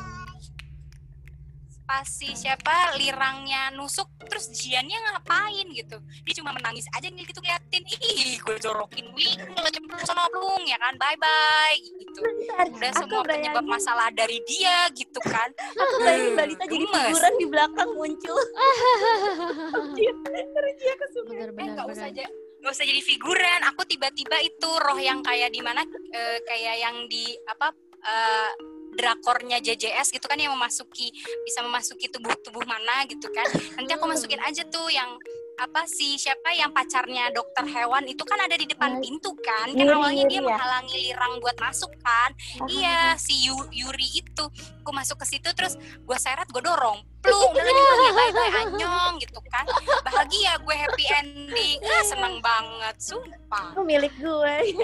pas 1.89 2.05
si 2.05 2.29
siapa 2.38 2.93
lirangnya 3.01 3.74
nusuk 3.74 4.05
terus 4.29 4.53
Jiannya 4.53 4.93
ngapain 5.10 5.65
gitu. 5.74 5.98
Dia 6.22 6.34
cuma 6.38 6.53
menangis 6.53 6.86
aja 6.93 7.10
nih 7.10 7.25
gitu 7.25 7.41
ngeliatin. 7.41 7.81
Ih 7.98 8.38
gue 8.38 8.55
jorokin 8.62 9.10
wih 9.17 9.34
lo 9.58 9.65
cemplung 9.74 10.05
sama 10.05 10.29
plung 10.29 10.69
ya 10.69 10.77
kan? 10.77 10.93
Bye 11.01 11.17
bye 11.17 11.74
gitu. 11.81 12.22
Bentar, 12.22 12.65
udah 12.69 12.91
aku 12.93 13.00
semua 13.01 13.22
penyebab 13.25 13.65
bayangin- 13.65 13.74
masalah 13.74 14.08
dari 14.13 14.38
dia 14.46 14.86
gitu 14.93 15.17
kan. 15.25 15.50
Aku 15.58 15.96
bayangin 16.05 16.34
Balita 16.38 16.63
jadi 16.69 16.86
figuran 16.86 17.34
di 17.41 17.46
belakang 17.50 17.89
muncul. 17.98 18.38
Terus 20.29 20.74
dia 20.77 20.93
ke 20.93 21.05
sungai. 21.10 21.38
bener 21.41 21.50
eh 21.58 21.67
nggak 21.74 21.88
usah 21.89 22.05
aja 22.05 22.25
nggak 22.60 22.69
usah 22.75 22.86
jadi 22.86 23.01
figuran. 23.01 23.60
Aku 23.74 23.81
tiba-tiba 23.89 24.38
itu 24.46 24.69
roh 24.77 25.00
yang 25.01 25.25
kayak 25.25 25.50
di 25.50 25.62
mana 25.65 25.81
eh, 26.13 26.38
kayak 26.46 26.75
yang 26.86 26.96
di 27.10 27.34
apa 27.50 27.74
eh, 28.05 28.51
drakornya 28.91 29.58
JJS 29.58 30.10
gitu 30.10 30.25
kan 30.25 30.36
yang 30.36 30.51
memasuki 30.51 31.12
bisa 31.41 31.60
memasuki 31.60 32.08
tubuh-tubuh 32.08 32.63
mana 32.63 33.05
gitu 33.05 33.27
kan. 33.29 33.46
Nanti 33.75 33.91
aku 33.91 34.05
masukin 34.05 34.39
aja 34.39 34.63
tuh 34.65 34.88
yang 34.88 35.17
apa 35.60 35.84
sih 35.84 36.15
siapa 36.15 36.55
yang 36.55 36.72
pacarnya 36.72 37.27
dokter 37.29 37.67
hewan 37.67 38.08
itu 38.08 38.24
kan 38.24 38.39
ada 38.39 38.55
di 38.55 38.63
depan 38.63 38.96
Ah, 38.96 39.00
pintu 39.03 39.36
kan. 39.38 39.67
Kan 39.67 39.75
Yuri, 39.77 39.91
awalnya 39.91 40.24
dia 40.24 40.31
Yuri 40.31 40.39
ya? 40.39 40.48
menghalangi 40.48 40.96
lirang 41.03 41.34
buat 41.39 41.58
masuk 41.60 41.91
kan. 42.00 42.31
Iya 42.65 43.19
si 43.19 43.36
Yu- 43.43 43.67
Yuri 43.69 44.08
itu. 44.15 44.46
Aku 44.79 44.91
masuk 44.91 45.19
ke 45.19 45.27
situ 45.27 45.51
terus 45.51 45.75
gue 45.75 46.17
seret 46.17 46.48
gue 46.48 46.63
dorong. 46.63 47.03
Plung 47.19 47.51
udah 47.51 47.60
ya 48.00 48.12
bye 48.15 48.31
bye 48.31 48.51
anyong 48.63 49.19
gitu 49.19 49.39
kan. 49.51 49.67
Bahagia 50.00 50.55
gue 50.58 50.72
happy 50.74 51.05
ending. 51.12 51.77
Ah, 51.84 52.03
seneng 52.08 52.39
banget 52.39 52.96
sumpah. 52.98 53.75
Aku 53.75 53.84
milik 53.84 54.15
gue. 54.15 54.55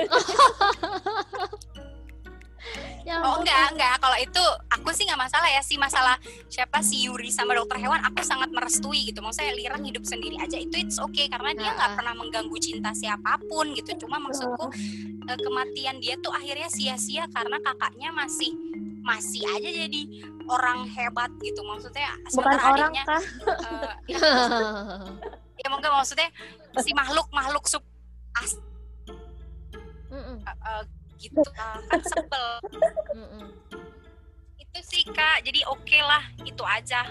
Ya 3.06 3.22
Oh 3.22 3.38
enggak 3.38 3.70
enggak. 3.72 4.02
Kalau 4.02 4.18
itu 4.18 4.44
aku 4.68 4.90
sih 4.90 5.06
nggak 5.06 5.22
masalah 5.22 5.46
ya. 5.48 5.62
Sih 5.62 5.78
masalah 5.78 6.18
siapa 6.46 6.82
si 6.82 7.06
Yuri 7.06 7.30
sama 7.30 7.54
dokter 7.54 7.78
hewan 7.78 8.02
aku 8.02 8.26
sangat 8.26 8.50
merestui 8.50 9.06
gitu. 9.06 9.22
Maksudnya 9.22 9.54
Lirang 9.54 9.86
hidup 9.86 10.02
sendiri 10.04 10.36
aja 10.36 10.58
itu 10.58 10.74
it's 10.76 10.98
okay. 10.98 11.30
Karena 11.30 11.54
dia 11.54 11.70
nggak 11.70 11.86
Nah. 11.86 11.96
pernah 11.96 12.14
mengganggu 12.16 12.58
cinta 12.58 12.90
siapa 12.92 13.38
pun 13.46 13.72
gitu. 13.72 13.94
Cuma 14.02 14.18
maksudku 14.18 14.74
eh, 15.24 15.38
kematian 15.38 16.02
dia 16.02 16.18
tuh 16.18 16.34
akhirnya 16.34 16.66
sia-sia 16.68 17.30
karena 17.30 17.62
kakaknya 17.62 18.10
masih 18.10 18.50
masih 19.00 19.46
aja 19.48 19.70
jadi 19.70 20.02
orang 20.48 20.90
hebat 20.90 21.30
gitu. 21.40 21.62
Maksudnya 21.62 22.10
Bukan 22.28 22.58
orang 22.58 22.90
adiknya 22.90 23.04
kah? 23.06 23.22
eh, 23.62 23.92
ya, 24.12 24.20
ya 25.56 25.68
mungkin 25.70 25.94
maksudnya 25.94 26.30
si 26.76 26.90
makhluk 26.92 27.30
makhluk 27.30 27.70
sub 27.70 27.86
as 28.36 28.58
Mm-mm, 30.10 30.42
eh, 30.42 30.84
gitu 31.18 31.42
kan 31.52 31.80
sebel. 32.02 32.48
Itu 34.58 34.80
sih 34.84 35.04
kak. 35.08 35.44
Jadi 35.44 35.62
oke 35.66 36.00
lah 36.00 36.24
itu 36.42 36.64
aja. 36.64 37.02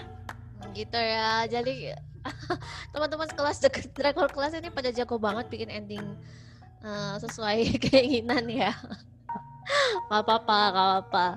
Gitu 0.71 0.97
ya. 0.97 1.45
Jadi 1.45 1.93
teman-teman 2.93 3.29
kelas 3.29 3.61
drakor 3.93 4.29
kelas 4.29 4.57
ini 4.57 4.69
pada 4.69 4.89
jago 4.89 5.17
banget 5.17 5.45
bikin 5.47 5.69
ending 5.69 6.05
eh, 6.81 7.15
sesuai 7.19 7.69
keinginan 7.89 8.45
ya. 8.47 8.73
Gak 10.09 10.21
apa-apa 10.21 10.57
gak 10.69 10.85
apa-apa. 10.85 11.27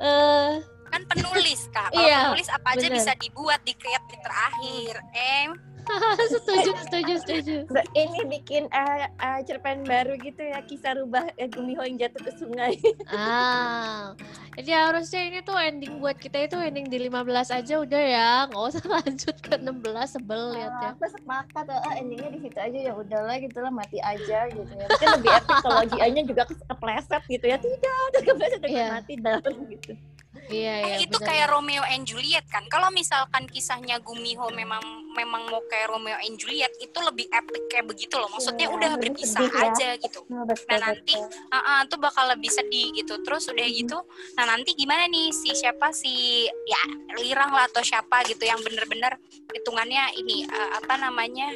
Eh 0.00 0.52
kan 0.86 1.02
penulis 1.08 1.66
kak. 1.68 1.90
Kalau 1.92 2.04
Iya, 2.04 2.18
penulis 2.30 2.48
apa 2.48 2.68
aja 2.72 2.86
bener. 2.86 2.96
bisa 2.96 3.12
dibuat 3.18 3.60
di 3.64 3.74
create 3.74 4.06
di 4.06 4.16
terakhir 4.22 4.94
eh 5.12 5.44
setuju 6.34 6.70
setuju 6.82 7.12
setuju 7.22 7.56
Ini 7.94 8.20
bikin 8.26 8.66
eh, 8.68 9.06
eh, 9.08 9.40
cerpen 9.46 9.86
baru 9.86 10.18
gitu 10.18 10.42
ya 10.42 10.60
kisah 10.62 10.98
rubah 10.98 11.26
eh, 11.38 11.46
Gumiho 11.46 11.82
yang 11.86 11.96
jatuh 11.96 12.22
ke 12.26 12.32
sungai. 12.36 12.74
ah 13.14 14.12
jadi 14.56 14.88
harusnya 14.88 15.20
ini 15.28 15.38
tuh 15.44 15.56
ending 15.56 16.00
buat 16.00 16.16
kita 16.16 16.48
itu 16.48 16.56
ending 16.56 16.88
di 16.88 16.98
15 17.06 17.28
aja 17.52 17.74
udah 17.76 18.02
ya 18.02 18.30
nggak 18.48 18.62
usah 18.72 18.84
lanjut 19.00 19.36
ke 19.38 19.54
16 19.60 20.14
sebel 20.16 20.42
liatnya 20.56 20.90
Aku 20.96 21.06
sepakat 21.12 21.66
oh, 21.68 21.94
endingnya 21.94 22.30
di 22.32 22.40
situ 22.42 22.58
aja 22.58 22.78
ya 22.78 22.92
udahlah 22.96 23.36
gitu 23.38 23.58
lah 23.60 23.70
mati 23.70 23.98
aja 24.00 24.48
gitu 24.48 24.72
ya. 24.72 24.86
Mungkin 24.88 25.08
lebih 25.20 25.30
epic 25.36 25.56
kalau 25.60 25.82
Jianya 25.86 26.22
juga 26.24 26.42
kepleset 26.48 27.22
gitu 27.28 27.46
ya. 27.46 27.56
Tidak, 27.60 27.98
udah 28.10 28.22
kepleset 28.24 28.60
udah 28.64 28.70
Iya. 28.72 28.86
mati 28.96 29.12
dalam 29.20 29.54
gitu. 29.68 29.92
Iya, 30.46 30.74
iya. 30.78 30.94
Eh, 31.00 31.08
itu 31.08 31.16
bener. 31.18 31.28
kayak 31.32 31.46
Romeo 31.50 31.82
and 31.84 32.04
Juliet 32.06 32.46
kan. 32.46 32.62
Kalau 32.70 32.88
misalkan 32.92 33.48
kisahnya 33.50 33.98
Gumiho 33.98 34.46
memang 34.54 34.80
memang 35.16 35.48
mau 35.48 35.64
kayak 35.64 35.88
Romeo 35.88 36.14
and 36.20 36.36
Juliet 36.36 36.70
itu 36.76 36.98
lebih 37.00 37.26
epic 37.32 37.62
kayak 37.72 37.86
begitu 37.88 38.14
loh. 38.20 38.28
Maksudnya 38.28 38.68
Iya, 38.68 38.76
udah 38.76 38.90
berpisah 39.00 39.40
sedih 39.40 39.52
ya. 39.56 39.64
aja 39.72 39.88
gitu. 39.96 40.20
Oh, 40.28 40.44
betul, 40.44 40.68
Nah, 40.68 40.78
nanti 40.78 41.14
betul. 41.16 41.48
Ah, 41.48 41.58
ah, 41.58 41.80
tuh 41.88 41.98
bakal 41.98 42.24
lebih 42.30 42.52
sedih 42.52 42.92
gitu. 42.92 43.14
Terus 43.24 43.48
udah 43.48 43.66
gitu, 43.66 43.98
nah 44.36 44.44
nanti 44.44 44.76
gimana 44.76 45.08
nih 45.08 45.32
si 45.32 45.56
siapa 45.56 45.88
si 45.90 46.44
ya 46.46 46.82
Lirang 47.16 47.50
lah 47.50 47.64
atau 47.66 47.80
siapa 47.80 48.20
gitu 48.28 48.44
yang 48.44 48.60
bener-bener 48.60 49.16
hitungannya 49.50 50.20
ini 50.20 50.44
eh, 50.44 50.70
apa 50.76 51.00
namanya 51.00 51.48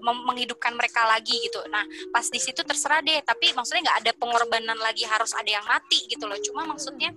mem- 0.00 0.24
menghidupkan 0.24 0.72
mereka 0.72 1.04
lagi 1.04 1.36
gitu. 1.38 1.60
Nah 1.68 1.84
pas 2.08 2.24
di 2.24 2.40
situ 2.40 2.64
terserah 2.64 3.04
deh. 3.04 3.20
Tapi 3.20 3.52
maksudnya 3.52 3.84
nggak 3.84 3.98
ada 4.02 4.12
pengorbanan 4.16 4.78
lagi 4.80 5.04
harus 5.04 5.36
ada 5.36 5.46
yang 5.46 5.64
mati 5.68 6.08
gitu 6.08 6.24
loh. 6.24 6.40
Cuma 6.40 6.64
maksudnya 6.64 7.12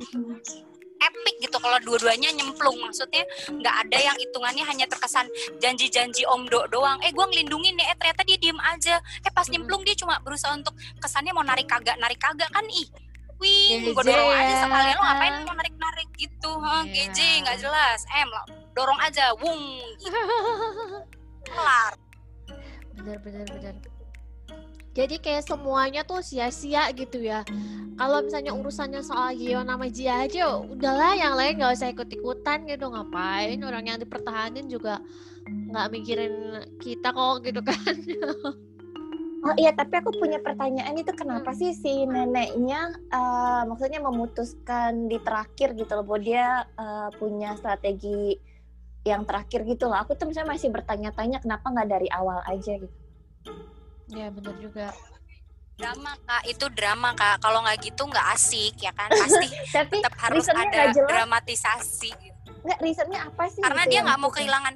epic 1.02 1.36
gitu 1.42 1.58
kalau 1.58 1.78
dua-duanya 1.82 2.30
nyemplung. 2.34 2.78
Maksudnya 2.82 3.26
nggak 3.50 3.76
ada 3.88 3.98
yang 3.98 4.18
hitungannya 4.18 4.64
hanya 4.66 4.86
terkesan 4.86 5.26
janji-janji 5.58 6.24
om 6.30 6.46
do 6.46 6.62
doang. 6.70 7.02
Eh 7.02 7.12
gue 7.12 7.26
ngelindungin 7.26 7.74
nih 7.76 7.86
eh 7.92 7.96
ternyata 7.98 8.22
dia 8.24 8.38
diem 8.38 8.60
aja. 8.62 8.96
Eh 9.26 9.32
pas 9.34 9.48
nyemplung 9.50 9.82
dia 9.82 9.98
cuma 9.98 10.22
berusaha 10.22 10.54
untuk 10.54 10.74
kesannya 11.02 11.34
mau 11.34 11.44
narik 11.46 11.66
kagak 11.66 11.98
narik 11.98 12.22
kagak 12.22 12.50
kan? 12.54 12.64
Ih 12.70 12.88
wih 13.42 13.90
gue 13.90 14.04
dorong 14.06 14.30
aja 14.38 14.54
ya. 14.54 14.58
sekalian 14.62 14.94
lo 14.94 15.02
ngapain 15.02 15.34
mau 15.50 15.56
narik 15.58 15.76
narik 15.82 16.10
gitu 16.14 16.52
ha 16.62 16.86
Iya. 16.86 17.10
GJ 17.10 17.20
nggak 17.42 17.58
jelas. 17.58 18.00
Em 18.14 18.30
lo 18.30 18.44
dorong 18.78 19.00
aja. 19.02 19.34
Wung 19.42 19.82
gitu. 19.98 20.14
kelar. 21.50 21.94
Bener 22.94 23.18
bener 23.26 23.46
bener 23.50 23.91
jadi 24.92 25.16
kayak 25.24 25.48
semuanya 25.48 26.02
tuh 26.04 26.20
sia-sia 26.20 26.92
gitu 26.92 27.24
ya 27.24 27.48
kalau 27.96 28.24
misalnya 28.24 28.52
urusannya 28.52 29.02
soal 29.06 29.32
Gio 29.36 29.64
nama 29.64 29.88
Jia 29.88 30.28
aja 30.28 30.60
udahlah 30.60 31.16
yang 31.16 31.36
lain 31.38 31.60
nggak 31.60 31.74
usah 31.80 31.90
ikut-ikutan 31.96 32.68
gitu 32.68 32.92
ngapain 32.92 33.60
orang 33.64 33.86
yang 33.88 34.00
dipertahanin 34.00 34.68
juga 34.68 35.00
nggak 35.48 35.88
mikirin 35.92 36.66
kita 36.82 37.16
kok 37.16 37.46
gitu 37.46 37.62
kan 37.70 37.96
Oh 39.42 39.58
iya, 39.58 39.74
tapi 39.74 39.98
aku 39.98 40.22
punya 40.22 40.38
pertanyaan 40.38 40.94
itu 40.94 41.10
kenapa 41.18 41.50
sih 41.58 41.74
si 41.74 42.06
neneknya 42.06 42.94
eh, 43.10 43.62
maksudnya 43.66 43.98
memutuskan 43.98 45.10
di 45.10 45.18
terakhir 45.18 45.74
gitu 45.74 45.98
loh, 45.98 46.06
bahwa 46.06 46.22
dia 46.22 46.62
eh, 46.78 47.10
punya 47.18 47.58
strategi 47.58 48.38
yang 49.02 49.26
terakhir 49.26 49.66
gitu 49.66 49.90
loh. 49.90 49.98
Aku 49.98 50.14
tuh 50.14 50.30
misalnya 50.30 50.54
masih 50.54 50.70
bertanya-tanya 50.70 51.42
kenapa 51.42 51.74
nggak 51.74 51.90
dari 51.90 52.06
awal 52.14 52.38
aja 52.46 52.78
gitu. 52.78 52.94
Ya 54.12 54.28
bener 54.30 54.56
juga. 54.60 54.88
Drama 55.80 56.14
kak. 56.28 56.44
Itu 56.46 56.66
drama 56.70 57.10
kak. 57.18 57.42
Kalau 57.42 57.64
nggak 57.66 57.78
gitu 57.82 58.04
nggak 58.06 58.28
asik 58.38 58.76
ya 58.80 58.92
kan? 58.94 59.10
Pasti 59.22 59.48
Tapi 59.72 59.96
tetap 60.00 60.16
harus 60.20 60.46
ada 60.52 60.94
dramatisasi. 60.94 62.12
Nggak 62.62 62.80
reasonnya 62.84 63.20
apa 63.26 63.44
sih? 63.50 63.62
karena 63.66 63.84
gitu 63.88 63.92
dia 63.92 64.00
nggak 64.06 64.20
mau 64.22 64.30
kehilangan 64.30 64.74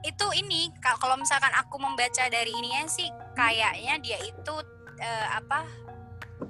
itu 0.00 0.26
ini 0.32 0.72
Kak, 0.80 0.96
kalau 0.96 1.16
misalkan 1.20 1.52
aku 1.52 1.76
membaca 1.76 2.24
dari 2.32 2.48
ininya 2.48 2.88
sih 2.88 3.08
kayaknya 3.36 4.00
dia 4.00 4.18
itu 4.24 4.54
eh, 4.96 5.26
apa 5.28 5.64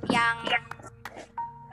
yang 0.06 0.46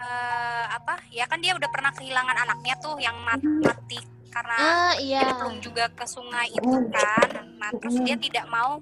eh, 0.01 0.66
apa 0.74 0.98
ya 1.13 1.30
kan 1.30 1.38
dia 1.38 1.54
udah 1.54 1.70
pernah 1.70 1.94
kehilangan 1.94 2.34
anaknya 2.34 2.75
tuh 2.82 2.98
yang 2.98 3.13
mat- 3.22 3.46
mati 3.62 4.01
karena 4.34 4.58
ah 4.58 4.94
iya. 5.01 5.22
nyemplung 5.25 5.58
juga 5.62 5.89
ke 5.89 6.06
sungai 6.06 6.50
itu 6.54 6.77
kan. 6.94 7.30
Nah 7.58 7.70
terus 7.77 7.98
dia 8.06 8.18
tidak 8.18 8.46
mau 8.50 8.77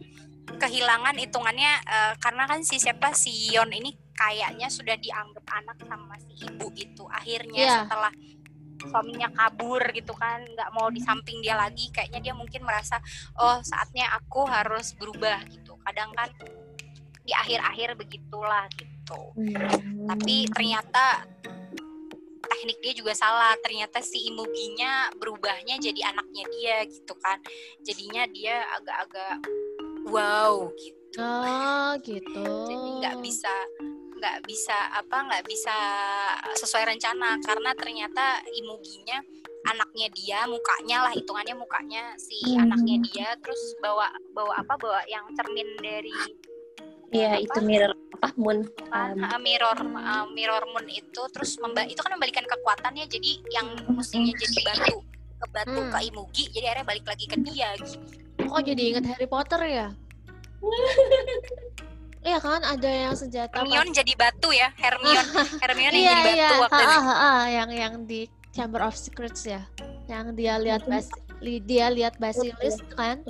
kehilangan 0.45 1.17
hitungannya 1.17 1.73
eh, 1.83 2.13
karena 2.21 2.43
kan 2.45 2.61
si 2.61 2.77
siapa 2.77 3.11
si 3.17 3.51
Yon 3.53 3.73
ini 3.73 3.91
kayaknya 4.15 4.71
sudah 4.71 4.95
dianggap 4.95 5.43
anak 5.51 5.77
sama 5.83 6.15
si 6.21 6.45
ibu 6.45 6.71
itu 6.77 7.03
akhirnya 7.09 7.59
Iya. 7.59 7.77
setelah 7.83 8.13
suaminya 8.85 9.29
kabur 9.33 9.81
gitu 9.91 10.13
kan 10.13 10.45
nggak 10.45 10.69
mau 10.71 10.87
di 10.93 11.01
samping 11.01 11.41
dia 11.41 11.57
lagi 11.57 11.89
kayaknya 11.89 12.21
dia 12.21 12.33
mungkin 12.37 12.61
merasa 12.61 13.01
oh 13.41 13.57
saatnya 13.65 14.05
aku 14.13 14.45
harus 14.45 14.93
berubah 14.95 15.41
gitu. 15.49 15.73
Kadang 15.81 16.13
kan 16.13 16.29
di 17.25 17.33
akhir-akhir 17.33 17.97
begitulah 17.97 18.69
gitu. 18.77 19.21
Hmm. 19.37 20.09
tapi 20.09 20.49
ternyata 20.49 21.29
teknik 22.45 22.77
dia 22.81 22.93
juga 22.93 23.13
salah. 23.13 23.53
Ternyata 23.61 24.01
si 24.01 24.29
Imuginya 24.29 25.09
berubahnya 25.17 25.77
jadi 25.77 26.13
anaknya 26.13 26.45
dia 26.53 26.77
gitu 26.89 27.13
kan. 27.21 27.37
Jadinya 27.85 28.25
dia 28.29 28.65
agak-agak 28.77 29.45
wow 30.07 30.69
gitu 30.75 31.19
oh 31.19 31.91
gitu 32.07 32.43
jadi 32.67 32.87
nggak 33.01 33.17
bisa 33.21 33.53
nggak 34.15 34.37
bisa 34.47 34.77
apa 34.95 35.17
nggak 35.21 35.43
bisa 35.45 35.75
sesuai 36.55 36.87
rencana 36.87 37.37
karena 37.41 37.71
ternyata 37.75 38.41
Imuginya 38.49 39.19
anaknya 39.65 40.07
dia 40.13 40.39
mukanya 40.45 41.03
lah 41.03 41.13
hitungannya 41.13 41.53
mukanya 41.53 42.03
si 42.15 42.37
Hmm. 42.47 42.63
anaknya 42.63 42.95
dia 43.03 43.27
terus 43.37 43.59
bawa 43.77 44.07
bawa 44.31 44.61
apa 44.61 44.73
bawa 44.77 45.01
yang 45.05 45.25
cermin 45.33 45.67
dari 45.77 46.13
Iya, 47.13 47.37
apa? 47.37 47.43
itu 47.43 47.59
mirror 47.61 47.93
apa 48.17 48.27
moon. 48.35 48.65
kan 48.89 49.13
Um, 49.13 49.23
uh, 49.23 49.39
mirror 49.39 49.77
uh, 49.77 50.25
mirror 50.31 50.63
moon 50.65 50.87
itu 50.89 51.21
terus 51.29 51.55
memba 51.59 51.85
itu 51.85 52.01
kan 52.01 52.11
membalikan 52.11 52.43
kekuatannya 52.43 53.05
jadi 53.05 53.31
yang 53.51 53.67
mestinya 53.89 54.33
jadi 54.33 54.57
batu 54.63 54.95
ke 55.35 55.47
batu 55.51 55.79
Hmm. 55.79 55.91
ke 55.91 55.99
Imugi 56.03 56.43
jadi 56.49 56.65
akhirnya 56.71 56.87
balik 56.87 57.05
lagi 57.05 57.25
ke 57.25 57.37
dia 57.41 57.69
gitu. 57.77 58.24
Kok 58.49 58.61
jadi 58.65 58.81
inget 58.93 59.05
Harry 59.09 59.27
Potter 59.27 59.61
ya? 59.65 59.87
Iya 62.25 62.41
kan 62.41 62.57
ada 62.65 62.89
yang 62.89 63.13
senjata 63.13 63.53
Hermione 63.53 63.93
jadi 63.93 64.17
batu 64.17 64.49
ya 64.49 64.73
Hermione. 64.73 65.29
Hermione 65.61 65.93
yang 65.93 66.01
iya 66.01 66.09
jadi 66.17 66.33
iya. 66.33 66.49
batu 66.49 66.55
waktu 66.65 66.81
ha, 66.81 66.89
itu 66.89 67.01
yang 67.53 67.69
yang 67.69 67.93
di 68.09 68.21
Chamber 68.49 68.81
of 68.81 68.97
Secrets 68.97 69.45
ya. 69.45 69.61
Yang 70.09 70.33
dia 70.33 70.57
lihat 70.57 70.89
bas 70.89 71.05
li- 71.37 71.61
dia 71.61 71.93
lihat 71.93 72.17
Basilisk 72.17 72.81
kan? 72.97 73.21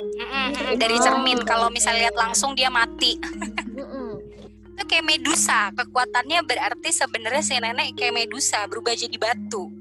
Mm-mm, 0.00 0.76
dari 0.76 0.96
cermin. 1.00 1.40
kalau 1.48 1.72
misalnya 1.72 2.12
lihat 2.12 2.16
langsung 2.20 2.52
dia 2.52 2.68
mati. 2.68 3.16
Itu 4.76 4.82
kayak 4.84 5.06
Medusa. 5.08 5.72
Kekuatannya 5.72 6.44
berarti 6.44 6.90
sebenarnya 6.92 7.40
si 7.40 7.56
nenek 7.56 7.96
kayak 7.96 8.12
Medusa 8.12 8.68
berubah 8.68 8.92
jadi 8.92 9.16
batu. 9.16 9.72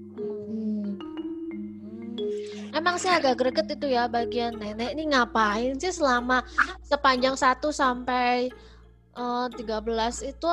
Emang 2.70 2.96
sih 2.96 3.10
agak 3.10 3.36
greget 3.36 3.68
itu 3.72 3.88
ya 3.90 4.06
bagian 4.06 4.54
nenek 4.56 4.94
ini 4.94 5.10
ngapain 5.10 5.74
sih 5.76 5.90
selama 5.90 6.46
sepanjang 6.82 7.34
1 7.34 7.60
sampai 7.70 8.50
eh, 9.16 9.46
13 9.58 9.60
itu 10.28 10.50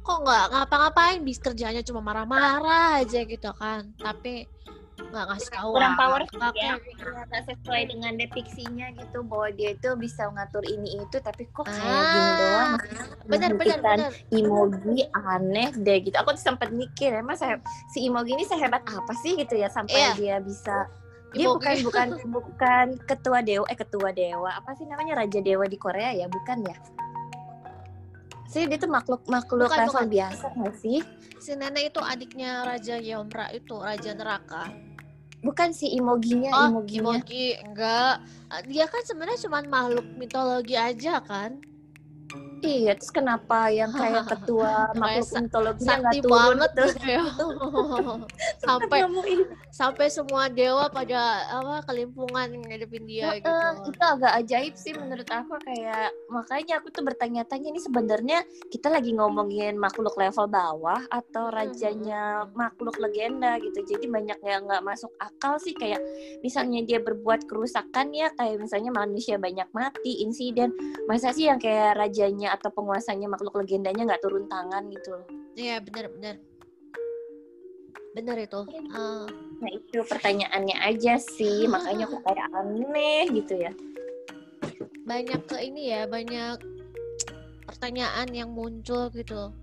kok 0.00 0.18
nggak 0.24 0.44
ngapa-ngapain? 0.50 1.20
Bis 1.20 1.36
kerjanya 1.36 1.82
cuma 1.82 2.00
marah-marah 2.00 3.02
aja 3.02 3.20
gitu 3.22 3.50
kan 3.52 3.92
tapi 3.96 4.46
nggak 4.98 5.24
ngasih 5.24 5.50
tahu 5.54 5.70
kurang 5.72 5.94
power 5.94 6.20
ya 6.52 6.74
ternyata 6.76 7.36
sesuai 7.48 7.82
dengan 7.86 8.12
depiksinya 8.18 8.92
gitu 8.92 9.24
bahwa 9.24 9.48
dia 9.54 9.72
itu 9.72 9.88
bisa 9.96 10.28
ngatur 10.28 10.60
ini 10.66 11.00
itu 11.00 11.16
tapi 11.22 11.48
kok 11.48 11.64
kayak 11.64 11.80
Ah, 11.80 12.04
gini 12.04 12.30
doang 12.34 12.72
bener 13.24 13.50
bener 13.56 13.78
bener 13.80 14.10
Imogi 14.28 15.06
aneh 15.08 15.70
deh 15.72 15.98
gitu. 16.02 16.16
Aku 16.18 16.36
tuh 16.36 16.44
sempat 16.44 16.68
mikir 16.74 17.14
emang 17.14 17.38
saya 17.38 17.56
si 17.88 18.04
Imogi 18.04 18.36
ini 18.36 18.44
sehebat 18.44 18.84
apa 18.84 19.12
sih? 19.16 19.32
gitu 19.38 19.54
ya 19.54 19.70
sampai 19.70 19.96
Iya. 19.96 20.12
dia 20.12 20.36
bisa 20.42 20.76
dia 21.36 21.46
bukan 21.52 21.74
bukan 21.84 22.08
bukan 22.36 22.86
ketua 23.04 23.38
dewa 23.44 23.64
eh 23.68 23.76
ketua 23.76 24.08
dewa. 24.12 24.50
Apa 24.56 24.72
sih 24.78 24.88
namanya? 24.88 25.24
Raja 25.24 25.40
dewa 25.44 25.68
di 25.68 25.76
Korea 25.76 26.12
ya? 26.16 26.26
Bukan 26.28 26.64
ya? 26.64 26.76
Sih 28.48 28.64
dia 28.64 28.80
tuh 28.80 28.88
makhluk 28.88 29.28
makhluk 29.28 29.68
Bukan, 29.68 29.76
level 29.76 29.92
bukan. 29.92 30.08
biasa 30.08 30.46
nggak 30.56 30.76
sih? 30.80 30.98
Si 31.36 31.52
nenek 31.52 31.92
itu 31.92 32.00
adiknya 32.00 32.64
Raja 32.64 32.96
Yeomra 32.96 33.52
itu 33.52 33.76
Raja 33.76 34.16
Neraka. 34.16 34.72
Bukan 35.44 35.70
si 35.70 35.92
Imoginya 35.94 36.50
oh 36.50 36.66
Imoginya. 36.72 37.20
Imogi. 37.20 37.46
Enggak. 37.60 38.24
Dia 38.66 38.88
kan 38.88 39.02
sebenarnya 39.04 39.38
cuma 39.44 39.58
makhluk 39.68 40.06
mitologi 40.16 40.74
aja 40.74 41.20
kan 41.20 41.60
iya 42.62 42.92
terus 42.96 43.12
kenapa 43.12 43.68
yang 43.70 43.90
kayak 43.92 44.24
ketua 44.32 44.92
makhluk 44.96 45.28
mitologinya 45.48 45.96
nggak 46.02 46.14
turun 46.22 46.30
banget 46.32 46.70
terus 46.74 46.94
gitu 46.96 47.08
ya. 47.08 47.22
Sampai 48.64 49.00
sampai 49.68 50.06
semua 50.10 50.50
dewa 50.50 50.90
pada 50.90 51.46
apa 51.54 51.86
kelimpungan 51.86 52.50
ngadepin 52.66 53.04
dia 53.06 53.30
Heeh, 53.30 53.38
gitu. 53.38 53.94
itu 53.94 54.02
agak 54.02 54.32
ajaib 54.42 54.74
sih 54.74 54.92
menurut 54.96 55.28
aku 55.30 55.54
kayak 55.62 56.10
makanya 56.32 56.82
aku 56.82 56.90
tuh 56.90 57.06
bertanya-tanya 57.06 57.70
ini 57.70 57.80
sebenarnya 57.80 58.38
kita 58.74 58.90
lagi 58.90 59.14
ngomongin 59.14 59.78
makhluk 59.78 60.18
level 60.18 60.50
bawah 60.50 60.98
atau 61.12 61.52
rajanya 61.52 62.48
makhluk 62.58 62.98
legenda 62.98 63.60
gitu. 63.62 63.86
Jadi 63.86 64.10
banyak 64.10 64.38
yang 64.42 64.66
nggak 64.66 64.82
masuk 64.82 65.12
akal 65.22 65.60
sih 65.62 65.76
kayak 65.76 66.02
misalnya 66.42 66.82
dia 66.82 66.98
berbuat 66.98 67.46
kerusakan 67.46 68.10
ya 68.10 68.32
kayak 68.34 68.58
misalnya 68.58 68.90
manusia 68.90 69.38
banyak 69.38 69.68
mati 69.70 70.26
insiden. 70.26 70.74
Masa 71.06 71.30
sih 71.30 71.46
yang 71.46 71.62
kayak 71.62 71.94
rajanya 71.94 72.47
atau 72.48 72.72
penguasanya 72.72 73.28
makhluk 73.28 73.54
legendanya 73.60 74.08
nggak 74.08 74.22
turun 74.24 74.48
tangan 74.48 74.88
gitu 74.88 75.08
loh. 75.14 75.26
Iya 75.54 75.80
bener 75.84 76.08
bener. 76.12 76.36
Itu. 78.18 78.66
Eh, 78.66 79.26
nah 79.62 79.70
itu 79.70 80.02
pertanyaannya 80.02 80.74
aja 80.82 81.22
sih 81.22 81.70
makanya 81.70 82.10
aku 82.10 82.18
kayak 82.26 82.50
aneh 82.50 83.30
gitu 83.30 83.54
ya. 83.62 83.70
Banyak 85.06 85.46
ke 85.46 85.62
ini 85.62 85.94
ya 85.94 86.10
banyak 86.10 86.58
pertanyaan 87.62 88.26
yang 88.34 88.50
muncul 88.50 89.06
gitu 89.14 89.54